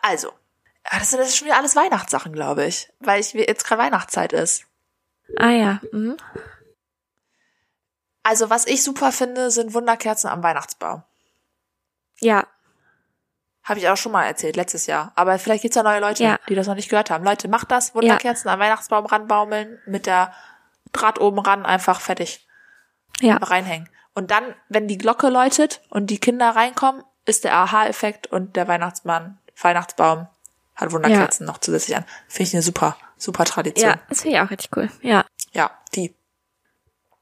[0.03, 0.33] Also.
[0.85, 2.93] Das sind das ist schon wieder alles Weihnachtssachen, glaube ich.
[3.01, 4.67] Weil ich jetzt gerade Weihnachtszeit ist.
[5.39, 5.81] Ah ja.
[5.93, 6.17] Mhm.
[8.23, 11.03] Also, was ich super finde, sind Wunderkerzen am Weihnachtsbaum.
[12.21, 12.47] Ja,
[13.67, 15.13] Habe ich auch schon mal erzählt, letztes Jahr.
[15.15, 16.39] Aber vielleicht gibt's ja neue Leute, Ja.
[16.51, 17.25] die das noch nicht gehört haben.
[17.25, 17.95] Leute, macht das.
[17.95, 20.35] Wunderkerzen am Weihnachtsbaum ranbaumeln, mit der
[20.93, 22.47] Draht oben ran, einfach fertig.
[23.21, 23.89] ja, reinhängen.
[24.13, 28.69] Und dann, wenn die Glocke läutet und die Kinder reinkommen, ist der Aha-Effekt und der
[28.69, 30.29] Weihnachtsmann, Weihnachtsbaum
[30.75, 32.05] hat Wunderkerzen noch zusätzlich an.
[32.29, 33.91] Finde ich eine super, super Tradition.
[33.91, 34.01] ja.
[34.09, 34.91] Das finde ich auch richtig cool.
[35.03, 35.25] Ja.
[35.53, 36.15] ja, die.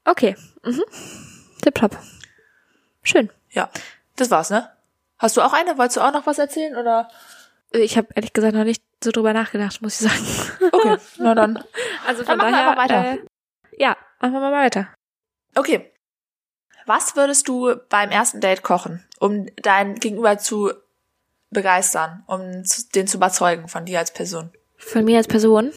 [0.05, 0.35] Okay.
[0.63, 0.83] Mhm.
[1.61, 1.97] Tipptopp.
[3.03, 3.29] Schön.
[3.51, 3.69] Ja,
[4.15, 4.69] das war's, ne?
[5.17, 5.77] Hast du auch eine?
[5.77, 7.09] Wolltest du auch noch was erzählen oder?
[7.71, 10.69] Ich habe ehrlich gesagt noch nicht so drüber nachgedacht, muss ich sagen.
[10.71, 11.63] Okay, na dann.
[12.05, 13.11] Also Dann von machen wir daher, einfach weiter.
[13.13, 14.89] Äh, ja, machen wir mal weiter.
[15.55, 15.89] Okay.
[16.85, 20.73] Was würdest du beim ersten Date kochen, um dein Gegenüber zu
[21.49, 22.63] begeistern, um
[22.93, 24.51] den zu überzeugen von dir als Person?
[24.77, 25.71] Von mir als Person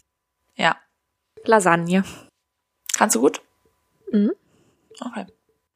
[0.57, 0.75] Ja.
[1.45, 2.03] Lasagne.
[2.97, 3.41] Kannst du gut?
[4.11, 4.31] Mhm.
[4.99, 5.25] Okay.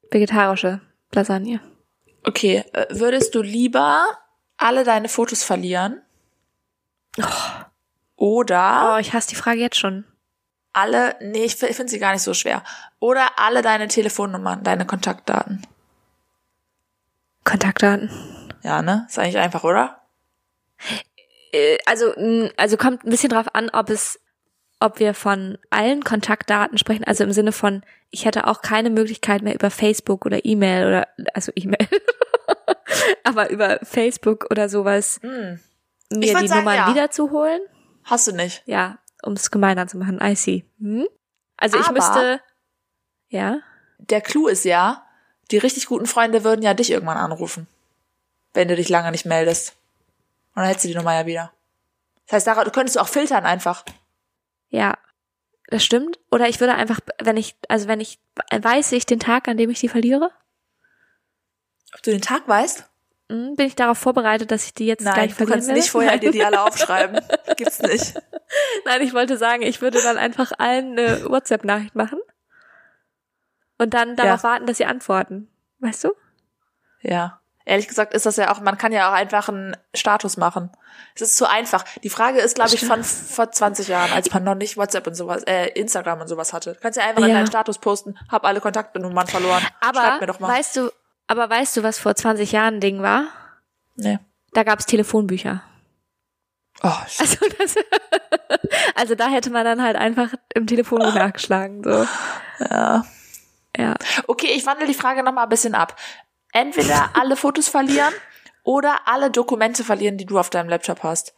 [0.09, 0.81] Vegetarische
[1.13, 1.61] Lasagne.
[2.23, 4.05] Okay, äh, würdest du lieber
[4.57, 6.01] alle deine Fotos verlieren?
[8.15, 10.05] Oder Oh, ich hasse die Frage jetzt schon.
[10.73, 12.63] alle, nee, ich finde sie gar nicht so schwer.
[12.99, 15.65] Oder alle deine Telefonnummern, deine Kontaktdaten.
[17.43, 18.09] Kontaktdaten.
[18.63, 19.05] Ja, ne?
[19.09, 20.01] Ist eigentlich einfach, oder?
[21.51, 22.13] Äh, Also,
[22.57, 24.20] also kommt ein bisschen drauf an, ob es,
[24.81, 29.41] ob wir von allen Kontaktdaten sprechen, also im Sinne von, ich hätte auch keine Möglichkeit
[29.41, 31.87] mehr über Facebook oder E-Mail oder, also E-Mail,
[33.23, 35.59] aber über Facebook oder sowas Hm.
[36.11, 36.87] mir die sagen, Nummern ja.
[36.89, 37.61] wiederzuholen.
[38.03, 38.63] Hast du nicht.
[38.65, 40.19] Ja, um es gemeiner zu machen.
[40.21, 40.65] I see.
[40.79, 41.07] Hm?
[41.57, 42.41] Also ich Aber- müsste,
[43.29, 43.59] ja,
[43.99, 45.05] Der Clou ist ja,
[45.51, 47.67] die richtig guten Freunde würden ja dich irgendwann anrufen.
[48.53, 49.75] Wenn du dich lange nicht meldest.
[50.55, 51.51] Und dann hättest du die Nummer ja wieder.
[52.27, 53.85] Das heißt, du könntest auch filtern einfach.
[54.71, 54.97] Ja,
[55.67, 56.19] das stimmt.
[56.31, 58.19] Oder ich würde einfach, wenn ich, also wenn ich,
[58.51, 60.31] weiß ich den Tag, an dem ich die verliere,
[61.93, 62.89] Ob du den Tag weißt?
[63.29, 65.79] hm, bin ich darauf vorbereitet, dass ich die jetzt Nein, gleich du verlieren kannst werde?
[65.79, 67.21] nicht vorher dir die alle aufschreiben.
[67.57, 68.13] Gibt's nicht.
[68.85, 72.19] Nein, ich wollte sagen, ich würde dann einfach allen eine WhatsApp-Nachricht machen
[73.77, 75.49] und dann darauf warten, dass sie antworten.
[75.79, 76.13] Weißt du?
[77.01, 77.40] Ja.
[77.71, 80.69] Ehrlich gesagt ist das ja auch, man kann ja auch einfach einen Status machen.
[81.15, 81.85] Es ist zu einfach.
[82.03, 85.15] Die Frage ist, glaube ich, von vor 20 Jahren, als man noch nicht WhatsApp und
[85.15, 86.73] sowas, äh, Instagram und sowas hatte.
[86.73, 87.35] Du kannst ja einfach in Ja.
[87.35, 89.65] deinen Status posten, hab alle Kontaktnummern verloren.
[89.79, 90.49] Aber Schreib mir doch mal.
[90.49, 90.91] weißt du,
[91.27, 93.23] aber weißt du, was vor 20 Jahren ein Ding war?
[93.95, 94.19] nee.
[94.53, 95.63] Da gab's Telefonbücher.
[96.83, 96.89] Oh.
[97.19, 97.75] Also, das,
[98.95, 101.83] also da hätte man dann halt einfach im Telefonbuch nachgeschlagen.
[101.85, 102.05] So.
[102.69, 103.05] ja.
[103.77, 103.95] Ja.
[104.27, 105.95] Okay, ich wandle die Frage noch mal ein bisschen ab.
[106.51, 108.13] Entweder alle Fotos verlieren
[108.63, 111.33] oder alle Dokumente verlieren, die du auf deinem Laptop hast.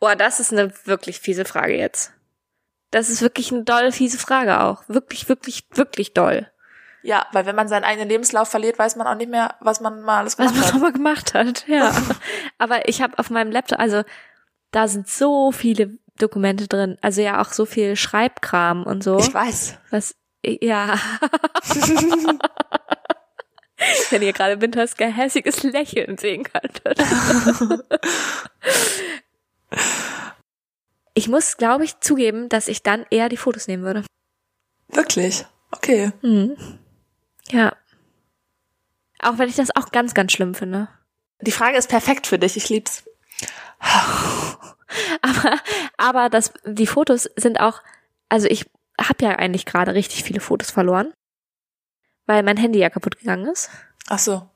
[0.00, 2.12] Oh, das ist eine wirklich fiese Frage jetzt.
[2.90, 4.84] Das ist wirklich eine doll fiese Frage auch.
[4.88, 6.50] Wirklich, wirklich, wirklich doll.
[7.02, 10.02] Ja, weil wenn man seinen eigenen Lebenslauf verliert, weiß man auch nicht mehr, was man
[10.02, 10.70] mal alles was gemacht man hat.
[10.70, 11.68] schon mal gemacht hat.
[11.68, 11.92] Ja.
[12.58, 14.04] Aber ich habe auf meinem Laptop, also
[14.70, 19.18] da sind so viele Dokumente drin, also ja auch so viel Schreibkram und so.
[19.18, 19.78] Ich weiß.
[19.90, 20.94] Was, ja.
[24.10, 26.98] Wenn ihr gerade Winters gehässiges Lächeln sehen könntet.
[31.14, 34.04] ich muss, glaube ich, zugeben, dass ich dann eher die Fotos nehmen würde.
[34.88, 35.44] Wirklich.
[35.72, 36.12] Okay.
[36.22, 36.56] Mhm.
[37.50, 37.76] Ja.
[39.20, 40.88] Auch wenn ich das auch ganz, ganz schlimm finde.
[41.40, 42.56] Die Frage ist perfekt für dich.
[42.56, 43.04] Ich lieb's.
[45.22, 45.58] Aber,
[45.96, 47.82] aber das, die Fotos sind auch,
[48.28, 48.70] also ich
[49.00, 51.12] habe ja eigentlich gerade richtig viele Fotos verloren,
[52.26, 53.70] weil mein Handy ja kaputt gegangen ist
[54.08, 54.48] Ach so.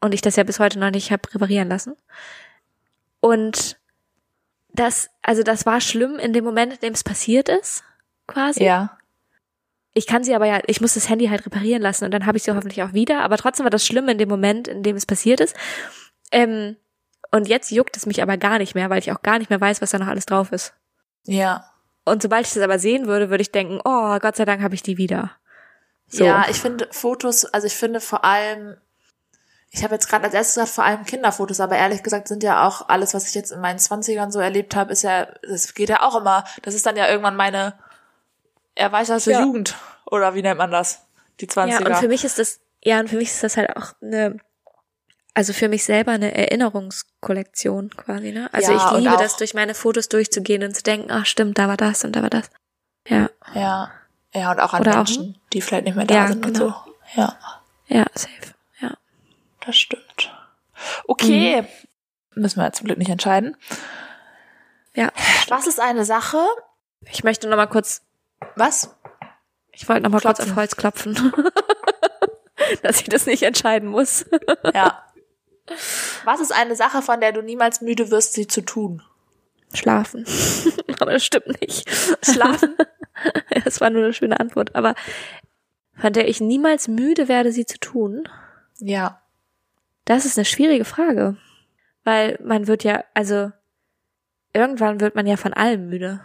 [0.00, 1.96] und ich das ja bis heute noch nicht habe reparieren lassen.
[3.20, 3.78] Und
[4.70, 7.84] das, also das war schlimm in dem Moment, in dem es passiert ist,
[8.26, 8.64] quasi.
[8.64, 8.98] Ja.
[9.94, 12.38] Ich kann sie aber ja, ich muss das Handy halt reparieren lassen und dann habe
[12.38, 13.20] ich sie hoffentlich auch wieder.
[13.22, 15.54] Aber trotzdem war das schlimm in dem Moment, in dem es passiert ist.
[16.30, 16.76] Ähm,
[17.30, 19.60] und jetzt juckt es mich aber gar nicht mehr, weil ich auch gar nicht mehr
[19.60, 20.74] weiß, was da noch alles drauf ist.
[21.24, 21.64] Ja.
[22.04, 24.74] Und sobald ich das aber sehen würde, würde ich denken, oh, Gott sei Dank habe
[24.74, 25.32] ich die wieder.
[26.12, 26.24] So.
[26.24, 28.76] Ja, ich finde Fotos, also ich finde vor allem,
[29.70, 32.68] ich habe jetzt gerade als erstes gesagt, vor allem Kinderfotos, aber ehrlich gesagt sind ja
[32.68, 35.88] auch alles, was ich jetzt in meinen Zwanzigern so erlebt habe, ist ja, das geht
[35.88, 37.78] ja auch immer, das ist dann ja irgendwann meine
[38.74, 39.40] erweiterte Ja.
[39.40, 39.74] Jugend.
[40.04, 41.00] Oder wie nennt man das?
[41.40, 41.68] Die 20er.
[41.68, 44.36] Ja, und für mich ist das, ja, und für mich ist das halt auch eine,
[45.32, 48.50] also für mich selber eine Erinnerungskollektion quasi, ne?
[48.52, 51.68] Also Ja, ich liebe das, durch meine Fotos durchzugehen und zu denken, ach stimmt, da
[51.68, 52.50] war das und da war das.
[53.08, 53.90] Ja, ja.
[54.34, 56.52] Ja, und auch an Oder auch- Menschen, die vielleicht nicht mehr da Ja, sind und
[56.54, 56.68] genau.
[56.86, 56.94] so.
[57.20, 57.36] Ja,
[57.88, 58.90] ja, safe, ja.
[59.66, 60.32] das stimmt.
[61.06, 61.66] Okay.
[62.34, 63.56] Müssen wir zum Glück nicht entscheiden.
[64.94, 65.10] Ja,
[65.48, 66.38] Was ist eine Sache?
[67.10, 68.02] ich möchte noch mal kurz,
[68.56, 68.94] Was?
[69.72, 71.32] ich wollte noch mal kurz auf Holz klopfen.
[72.82, 74.24] Dass ich das nicht entscheiden muss.
[74.74, 75.02] Ja.
[76.24, 79.02] Was ist eine Sache, von der du niemals müde wirst, sie zu tun?
[79.74, 80.24] Schlafen.
[81.00, 81.88] aber das stimmt nicht.
[82.24, 82.76] Schlafen?
[83.64, 84.94] Das war nur eine schöne Antwort, aber
[85.94, 88.28] von der ich niemals müde werde, sie zu tun.
[88.78, 89.20] Ja.
[90.06, 91.36] Das ist eine schwierige Frage.
[92.02, 93.52] Weil man wird ja, also
[94.52, 96.20] irgendwann wird man ja von allem müde.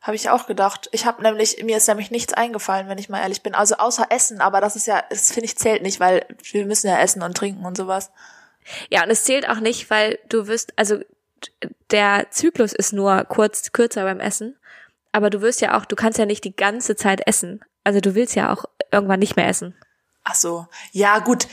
[0.00, 0.88] Habe ich auch gedacht.
[0.92, 3.54] Ich habe nämlich, mir ist nämlich nichts eingefallen, wenn ich mal ehrlich bin.
[3.54, 6.86] Also außer Essen, aber das ist ja, das finde ich zählt nicht, weil wir müssen
[6.86, 8.12] ja essen und trinken und sowas.
[8.88, 11.00] Ja, und es zählt auch nicht, weil du wirst, also
[11.90, 14.56] der Zyklus ist nur kurz, kürzer beim Essen.
[15.12, 17.64] Aber du wirst ja auch, du kannst ja nicht die ganze Zeit essen.
[17.84, 19.74] Also du willst ja auch irgendwann nicht mehr essen.
[20.24, 20.66] Ach so.
[20.92, 21.46] Ja, gut.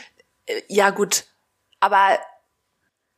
[0.46, 1.26] Äh, Ja, gut.
[1.80, 2.18] Aber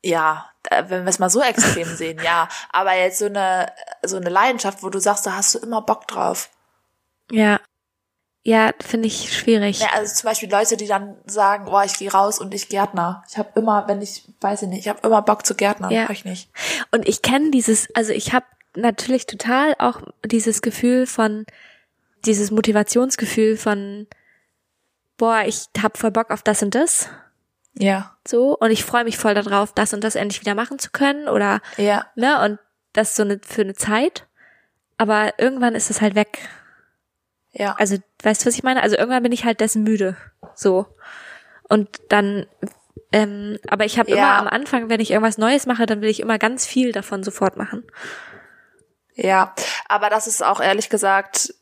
[0.03, 2.47] ja, wenn wir es mal so extrem sehen, ja.
[2.71, 3.71] Aber jetzt so eine,
[4.03, 6.49] so eine Leidenschaft, wo du sagst, da hast du immer Bock drauf.
[7.31, 7.59] Ja.
[8.47, 9.79] Ja, finde ich schwierig.
[9.79, 13.23] Ja, also zum Beispiel Leute, die dann sagen, boah, ich gehe raus und ich Gärtner.
[13.27, 15.89] Ich habe immer, wenn ich, weiß ich nicht, ich habe immer Bock zu Gärtnern.
[15.91, 16.07] Ja.
[16.11, 16.51] Ich nicht.
[16.91, 21.47] Und ich kenne dieses, also ich habe natürlich total auch dieses Gefühl von,
[22.25, 24.05] dieses Motivationsgefühl von,
[25.17, 27.09] boah, ich hab voll Bock auf das und das,
[27.73, 28.15] Ja.
[28.27, 31.27] so, und ich freue mich voll darauf, das und das endlich wieder machen zu können
[31.27, 32.05] oder, Ja.
[32.15, 32.59] ne, und
[32.93, 34.27] das so eine, für eine Zeit.
[34.99, 36.47] Aber irgendwann ist es halt weg.
[37.57, 37.75] Ja.
[37.77, 38.83] Also, weißt du, was ich meine?
[38.83, 40.17] Also irgendwann bin ich halt dessen müde,
[40.55, 40.85] so.
[41.63, 42.45] Und dann,
[43.11, 44.17] ähm, aber ich habe Ja.
[44.17, 47.23] immer am Anfang, wenn ich irgendwas Neues mache, dann will ich immer ganz viel davon
[47.23, 47.83] sofort machen.
[49.15, 49.55] Ja,
[49.87, 51.53] aber das ist auch ehrlich gesagt,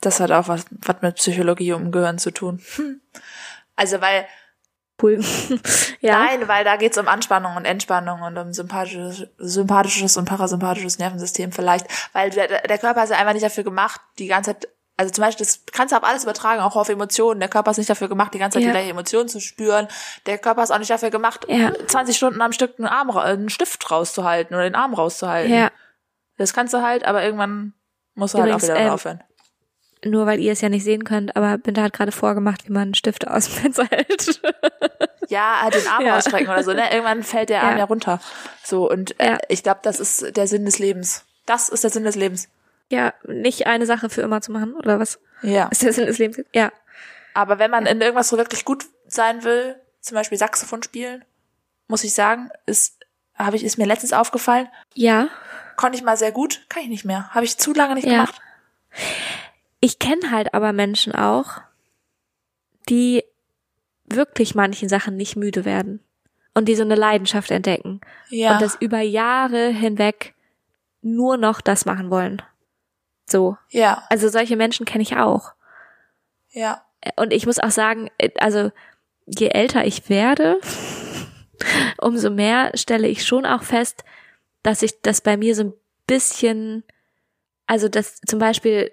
[0.00, 2.60] das hat auch was, was mit Psychologie im Gehirn zu tun.
[2.76, 3.00] Hm.
[3.76, 4.26] Also weil,
[5.02, 5.20] Cool.
[6.00, 6.18] ja.
[6.24, 11.50] nein, weil da geht's um Anspannung und Entspannung und um sympathisches, sympathisches und parasympathisches Nervensystem
[11.50, 14.68] vielleicht, weil der, der Körper ist ja einfach nicht dafür gemacht, die ganze Zeit,
[15.02, 17.40] also zum Beispiel, das kannst du auf alles übertragen, auch auf Emotionen.
[17.40, 18.68] Der Körper ist nicht dafür gemacht, die ganze Zeit Ja.
[18.68, 19.88] die gleiche Emotion zu spüren.
[20.26, 21.72] Der Körper ist auch nicht dafür gemacht, Ja.
[21.86, 25.52] 20 Stunden am Stück einen Arm, einen Stift rauszuhalten oder den Arm rauszuhalten.
[25.52, 25.70] Ja.
[26.38, 27.74] Das kannst du halt, aber irgendwann
[28.14, 29.22] musst du halt Übrigens, auch wieder ähm, aufhören.
[30.04, 32.94] Nur weil ihr es ja nicht sehen könnt, aber Binta hat gerade vorgemacht, wie man
[32.94, 34.40] Stifte aus dem Fenster hält.
[35.28, 36.18] Ja, halt den Arm Ja.
[36.18, 36.92] ausstrecken oder so, ne?
[36.92, 37.84] Irgendwann fällt der Arm Ja.
[37.84, 38.20] runter.
[38.64, 41.24] So, und äh, ich glaube, das ist der Sinn des Lebens.
[41.46, 42.48] Das ist der Sinn des Lebens.
[42.92, 45.18] Ja, nicht eine Sache für immer zu machen, oder was?
[45.42, 45.66] Ja.
[45.68, 46.40] Ist der Sinn des Lebens?
[46.54, 46.70] Ja.
[47.34, 51.24] Aber wenn man in irgendwas so wirklich gut sein will, zum Beispiel Saxophon spielen,
[51.88, 53.00] muss ich sagen, ist,
[53.34, 55.28] habe ich, ist mir letztens aufgefallen, Ja.
[55.76, 57.28] konnte ich mal sehr gut, kann ich nicht mehr.
[57.34, 58.12] Habe ich zu lange nicht Ja.
[58.12, 58.40] gemacht.
[59.80, 61.60] Ich kenne halt aber Menschen auch,
[62.88, 63.24] die
[64.04, 66.00] wirklich manchen Sachen nicht müde werden
[66.54, 68.52] und die so eine Leidenschaft entdecken Ja.
[68.52, 70.34] und das über Jahre hinweg
[71.00, 72.42] nur noch das machen wollen.
[73.32, 73.56] So.
[73.70, 75.52] ja, Also solche Menschen kenne ich auch.
[76.52, 76.84] ja.
[77.16, 78.70] und ich muss auch sagen, äh, also
[79.26, 80.60] je älter ich werde,
[81.98, 84.04] umso mehr stelle ich schon auch fest,
[84.62, 85.72] dass ich das bei mir so ein
[86.06, 86.84] bisschen,
[87.66, 88.92] also dass zum Beispiel,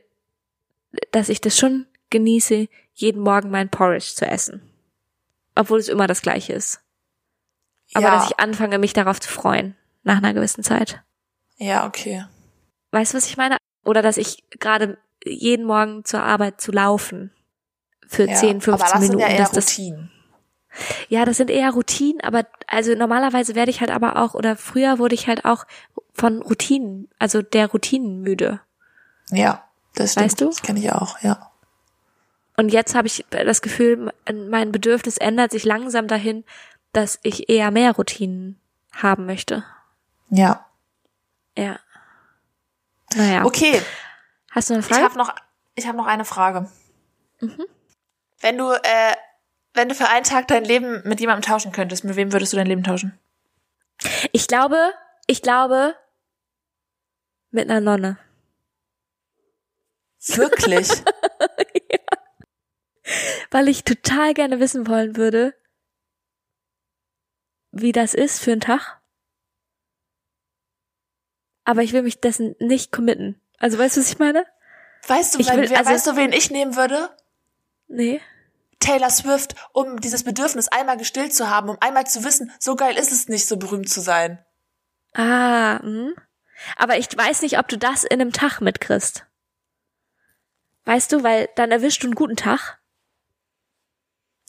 [1.12, 4.62] dass ich das schon genieße, jeden Morgen mein Porridge zu essen.
[5.56, 6.82] Obwohl es immer das gleiche ist.
[7.94, 8.16] Aber ja.
[8.16, 11.02] dass ich anfange, mich darauf zu freuen, nach einer gewissen Zeit.
[11.58, 12.26] Ja, okay.
[12.92, 13.58] Weißt du, was ich meine?
[13.84, 17.32] Oder dass ich gerade jeden Morgen zur Arbeit zu laufen
[18.08, 18.36] für Ja.
[18.36, 19.12] 10, 15 aber das Minuten.
[19.12, 20.12] sind ja eher dass das, Routinen.
[21.10, 24.98] ja, das sind eher Routinen, aber also normalerweise werde ich halt aber auch, oder früher
[25.00, 25.66] wurde ich halt auch
[26.14, 28.60] von Routinen, also der Routinen müde.
[29.32, 29.64] Ja,
[29.96, 30.26] das stimmt.
[30.26, 30.46] Weißt du?
[30.46, 31.52] Das kenne ich auch, ja.
[32.58, 34.12] Und jetzt habe ich das Gefühl,
[34.50, 36.44] mein Bedürfnis ändert sich langsam dahin,
[36.92, 38.60] dass ich eher mehr Routinen
[38.92, 39.64] haben möchte.
[40.30, 40.66] Ja.
[41.58, 41.80] Ja.
[43.16, 43.46] Naja.
[43.46, 43.82] Okay,
[44.52, 45.04] Hast du eine ich Frage?
[45.04, 45.34] habe noch,
[45.76, 46.70] ich habe noch eine Frage.
[47.40, 47.66] Mhm.
[48.40, 49.16] Wenn du, äh,
[49.74, 52.58] wenn du für einen Tag dein Leben mit jemandem tauschen könntest, mit wem würdest du
[52.58, 53.18] dein Leben tauschen?
[54.32, 54.92] Ich glaube,
[55.28, 55.96] ich glaube,
[57.52, 58.18] mit einer Nonne.
[60.26, 60.90] Wirklich?
[63.52, 65.56] Weil ich total gerne wissen wollen würde,
[67.72, 68.99] wie das ist für einen Tag.
[71.70, 73.40] Aber ich will mich dessen nicht committen.
[73.60, 74.44] Also weißt du, was ich meine?
[75.06, 77.16] weißt du, Ich wen, will- wer, also- weißt du, wen ich nehmen würde?
[77.88, 78.22] Nee.
[78.80, 82.98] Taylor Swift, um dieses Bedürfnis einmal gestillt zu haben, um einmal zu wissen, so geil
[82.98, 84.44] ist es nicht, so berühmt zu sein.
[85.14, 86.16] Ah, hm.
[86.76, 89.28] Aber ich weiß nicht, ob du das in einem Tag mitkriegst.
[90.86, 92.80] Weißt du, weil dann erwischst du einen guten Tag.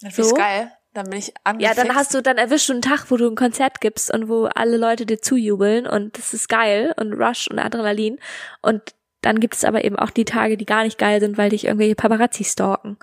[0.01, 0.33] Dann So?
[0.33, 0.73] geil.
[0.93, 1.78] Dann bin ich Ja, angefixt.
[1.78, 4.47] dann hast du, dann erwischst du einen Tag, wo du ein Konzert gibst und wo
[4.47, 8.18] alle Leute dir zujubeln und das ist geil und Rush und Adrenalin.
[8.61, 11.51] Und dann gibt es aber eben auch die Tage, die gar nicht geil sind, weil
[11.51, 12.99] dich irgendwelche Paparazzi stalken.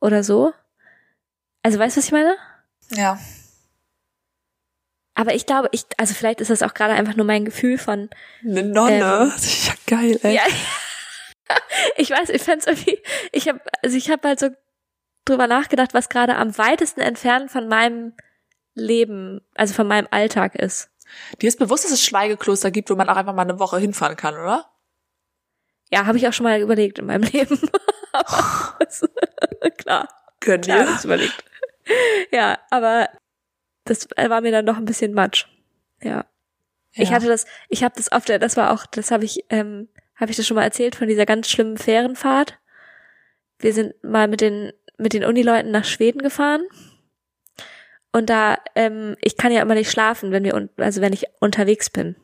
[0.00, 0.52] Oder so.
[1.62, 2.36] Also weißt du, was ich meine?
[2.90, 3.18] Ja.
[5.14, 8.08] Aber ich glaube, ich, also vielleicht ist das auch gerade einfach nur mein Gefühl von,
[8.42, 8.94] Eine Nonne.
[8.94, 9.32] Ähm,
[9.66, 10.34] ja geil, ey.
[10.36, 10.42] ja,
[11.96, 12.98] ich weiß, ich fänd's irgendwie,
[13.30, 14.48] ich habe, also ich habe halt so
[15.24, 18.14] drüber nachgedacht, was gerade am weitesten entfernt von meinem
[18.74, 20.90] Leben, also von meinem Alltag ist.
[21.40, 24.16] Dir ist bewusst, dass es Schweigekloster gibt, wo man auch einfach mal eine Woche hinfahren
[24.16, 24.70] kann, oder?
[25.90, 27.60] Ja, habe ich auch schon mal überlegt in meinem Leben.
[29.78, 30.08] Klar,
[30.40, 31.44] Können klar, das überlegt.
[32.30, 33.08] Ja, aber
[33.84, 35.46] das war mir dann doch ein bisschen matsch.
[36.00, 36.26] Ja.
[36.92, 37.16] Ich Ja.
[37.16, 40.30] hatte das, ich habe das auf der, das war auch, das habe ich, ähm, habe
[40.30, 42.58] ich das schon mal erzählt von dieser ganz schlimmen Fährenfahrt.
[43.58, 46.62] Wir sind mal mit den mit den Unileuten nach Schweden gefahren
[48.12, 51.88] und da, ähm, ich kann ja immer nicht schlafen, wenn wir, also wenn ich unterwegs
[51.88, 52.14] bin.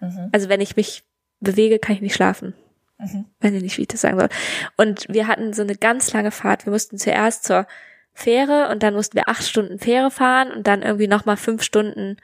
[0.00, 0.30] Mhm.
[0.32, 1.04] Also wenn ich mich
[1.40, 2.54] bewege, kann ich nicht schlafen.
[2.98, 3.26] Mhm.
[3.40, 4.30] Weiß ich nicht, wie ich das sagen soll.
[4.78, 6.64] Und wir hatten so eine ganz lange Fahrt.
[6.64, 7.66] Wir mussten zuerst zur
[8.14, 12.16] Fähre und dann mussten wir acht Stunden Fähre fahren und dann irgendwie nochmal fünf Stunden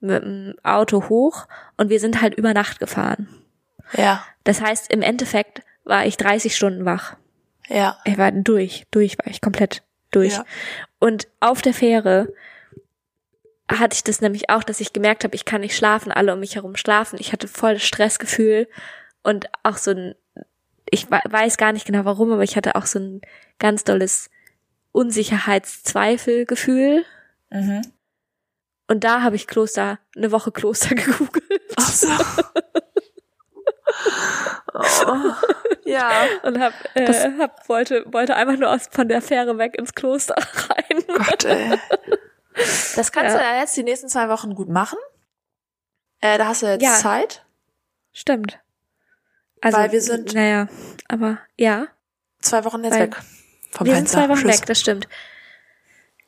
[0.00, 1.46] mit dem Auto hoch
[1.76, 3.28] und wir sind halt über Nacht gefahren.
[3.92, 4.24] Ja.
[4.42, 7.16] Das heißt, im Endeffekt war ich 30 Stunden wach.
[7.68, 7.98] Ja.
[8.04, 10.34] Ich war durch, durch war ich komplett durch.
[10.34, 10.44] Ja.
[10.98, 12.32] Und auf der Fähre
[13.68, 16.38] hatte ich das nämlich auch, dass ich gemerkt habe, ich kann nicht schlafen, alle um
[16.40, 17.16] mich herum schlafen.
[17.18, 18.68] Ich hatte voll das Stressgefühl
[19.24, 20.14] und auch so ein,
[20.88, 23.20] ich we- weiß gar nicht genau warum, aber ich hatte auch so ein
[23.58, 24.30] ganz dolles
[24.92, 27.04] Unsicherheitszweifelgefühl.
[27.50, 27.82] Mhm.
[28.88, 32.06] Und da habe ich Kloster, eine Woche Kloster gegoogelt Ach so.
[34.74, 35.32] oh.
[35.86, 36.26] Ja.
[36.42, 40.34] und hab, äh, hab, wollte, wollte einfach nur aus, von der Fähre weg ins Kloster
[40.68, 41.02] rein.
[41.06, 41.78] Gott, ey.
[42.54, 43.38] Das kannst Ja.
[43.38, 44.98] du ja jetzt die nächsten zwei Wochen gut machen.
[46.20, 46.94] Äh, da hast du jetzt Ja.
[46.94, 47.44] Zeit.
[48.12, 48.58] Stimmt.
[49.60, 50.68] Also, Weil wir sind- Naja,
[51.08, 51.88] aber ja.
[52.40, 53.16] Zwei Wochen jetzt weg.
[53.72, 54.18] Vom wir sind Fenster.
[54.20, 54.60] zwei Wochen Schluss.
[54.60, 55.08] weg, das stimmt.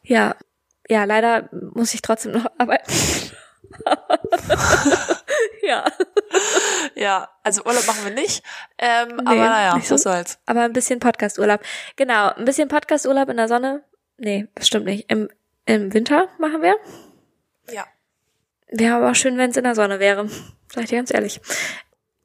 [0.02, 0.36] Ja.
[0.88, 2.90] Ja, leider muss ich trotzdem noch arbeiten.
[5.62, 5.84] ja.
[6.94, 8.42] Ja, also Urlaub machen wir nicht.
[8.78, 9.94] Ähm, Nee, aber naja, nicht so.
[9.94, 10.38] was soll's.
[10.46, 11.60] Aber ein bisschen Podcast-Urlaub.
[11.96, 13.82] Genau, ein bisschen Podcast-Urlaub in der Sonne.
[14.18, 15.10] Nee, das stimmt nicht.
[15.10, 15.28] Im,
[15.66, 16.76] im Winter machen wir.
[17.70, 17.86] Ja.
[18.70, 20.28] Wäre aber auch schön, wenn es in der Sonne wäre.
[20.72, 21.40] Sag ich dir ganz ehrlich.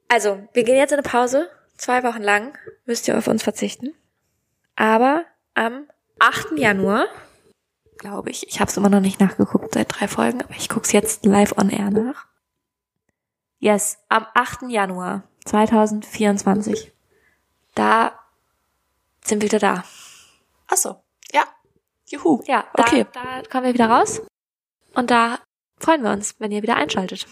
[0.08, 1.50] Also, wir gehen jetzt in eine Pause.
[1.76, 3.94] Zwei Wochen lang müsst ihr auf uns verzichten.
[4.76, 5.24] Aber
[5.54, 5.86] am
[6.18, 6.52] 8.
[6.58, 7.06] Januar,
[8.04, 10.92] glaube ich, ich habe es immer noch nicht nachgeguckt seit drei Folgen, aber ich guck's
[10.92, 12.26] jetzt live on air nach.
[13.60, 14.64] Yes, am 8.
[14.68, 16.92] Januar 2024.
[17.74, 18.12] Da
[19.24, 19.84] sind wir wieder da.
[20.68, 21.02] Ach so.
[21.32, 21.44] Ja.
[22.06, 22.42] Juhu.
[22.46, 23.06] Ja, da, Okay.
[23.14, 24.20] da kommen wir wieder raus.
[24.94, 25.38] Und da
[25.78, 27.26] freuen wir uns, wenn ihr wieder einschaltet.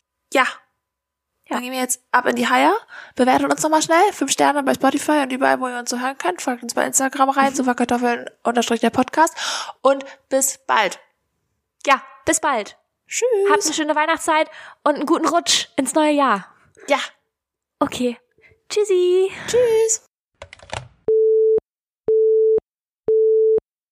[1.53, 1.57] Ja.
[1.59, 2.74] Dann gehen wir jetzt ab in die Haier.
[3.14, 4.12] Bewertet uns nochmal schnell.
[4.12, 6.40] Fünf Sterne bei Spotify und überall, wo ihr uns so hören könnt.
[6.40, 9.34] Folgt uns bei Instagram rein, Superkartoffeln unterstrich der Podcast.
[9.82, 10.98] Und bis bald.
[11.86, 12.78] Ja, bis bald.
[13.07, 13.28] Tschüss.
[13.50, 14.48] Habt eine schöne Weihnachtszeit
[14.84, 16.46] und einen guten Rutsch ins neue Jahr.
[16.88, 16.98] ja.
[17.78, 18.16] Okay.
[18.68, 19.30] Tschüssi.
[19.48, 20.11] Tschüss.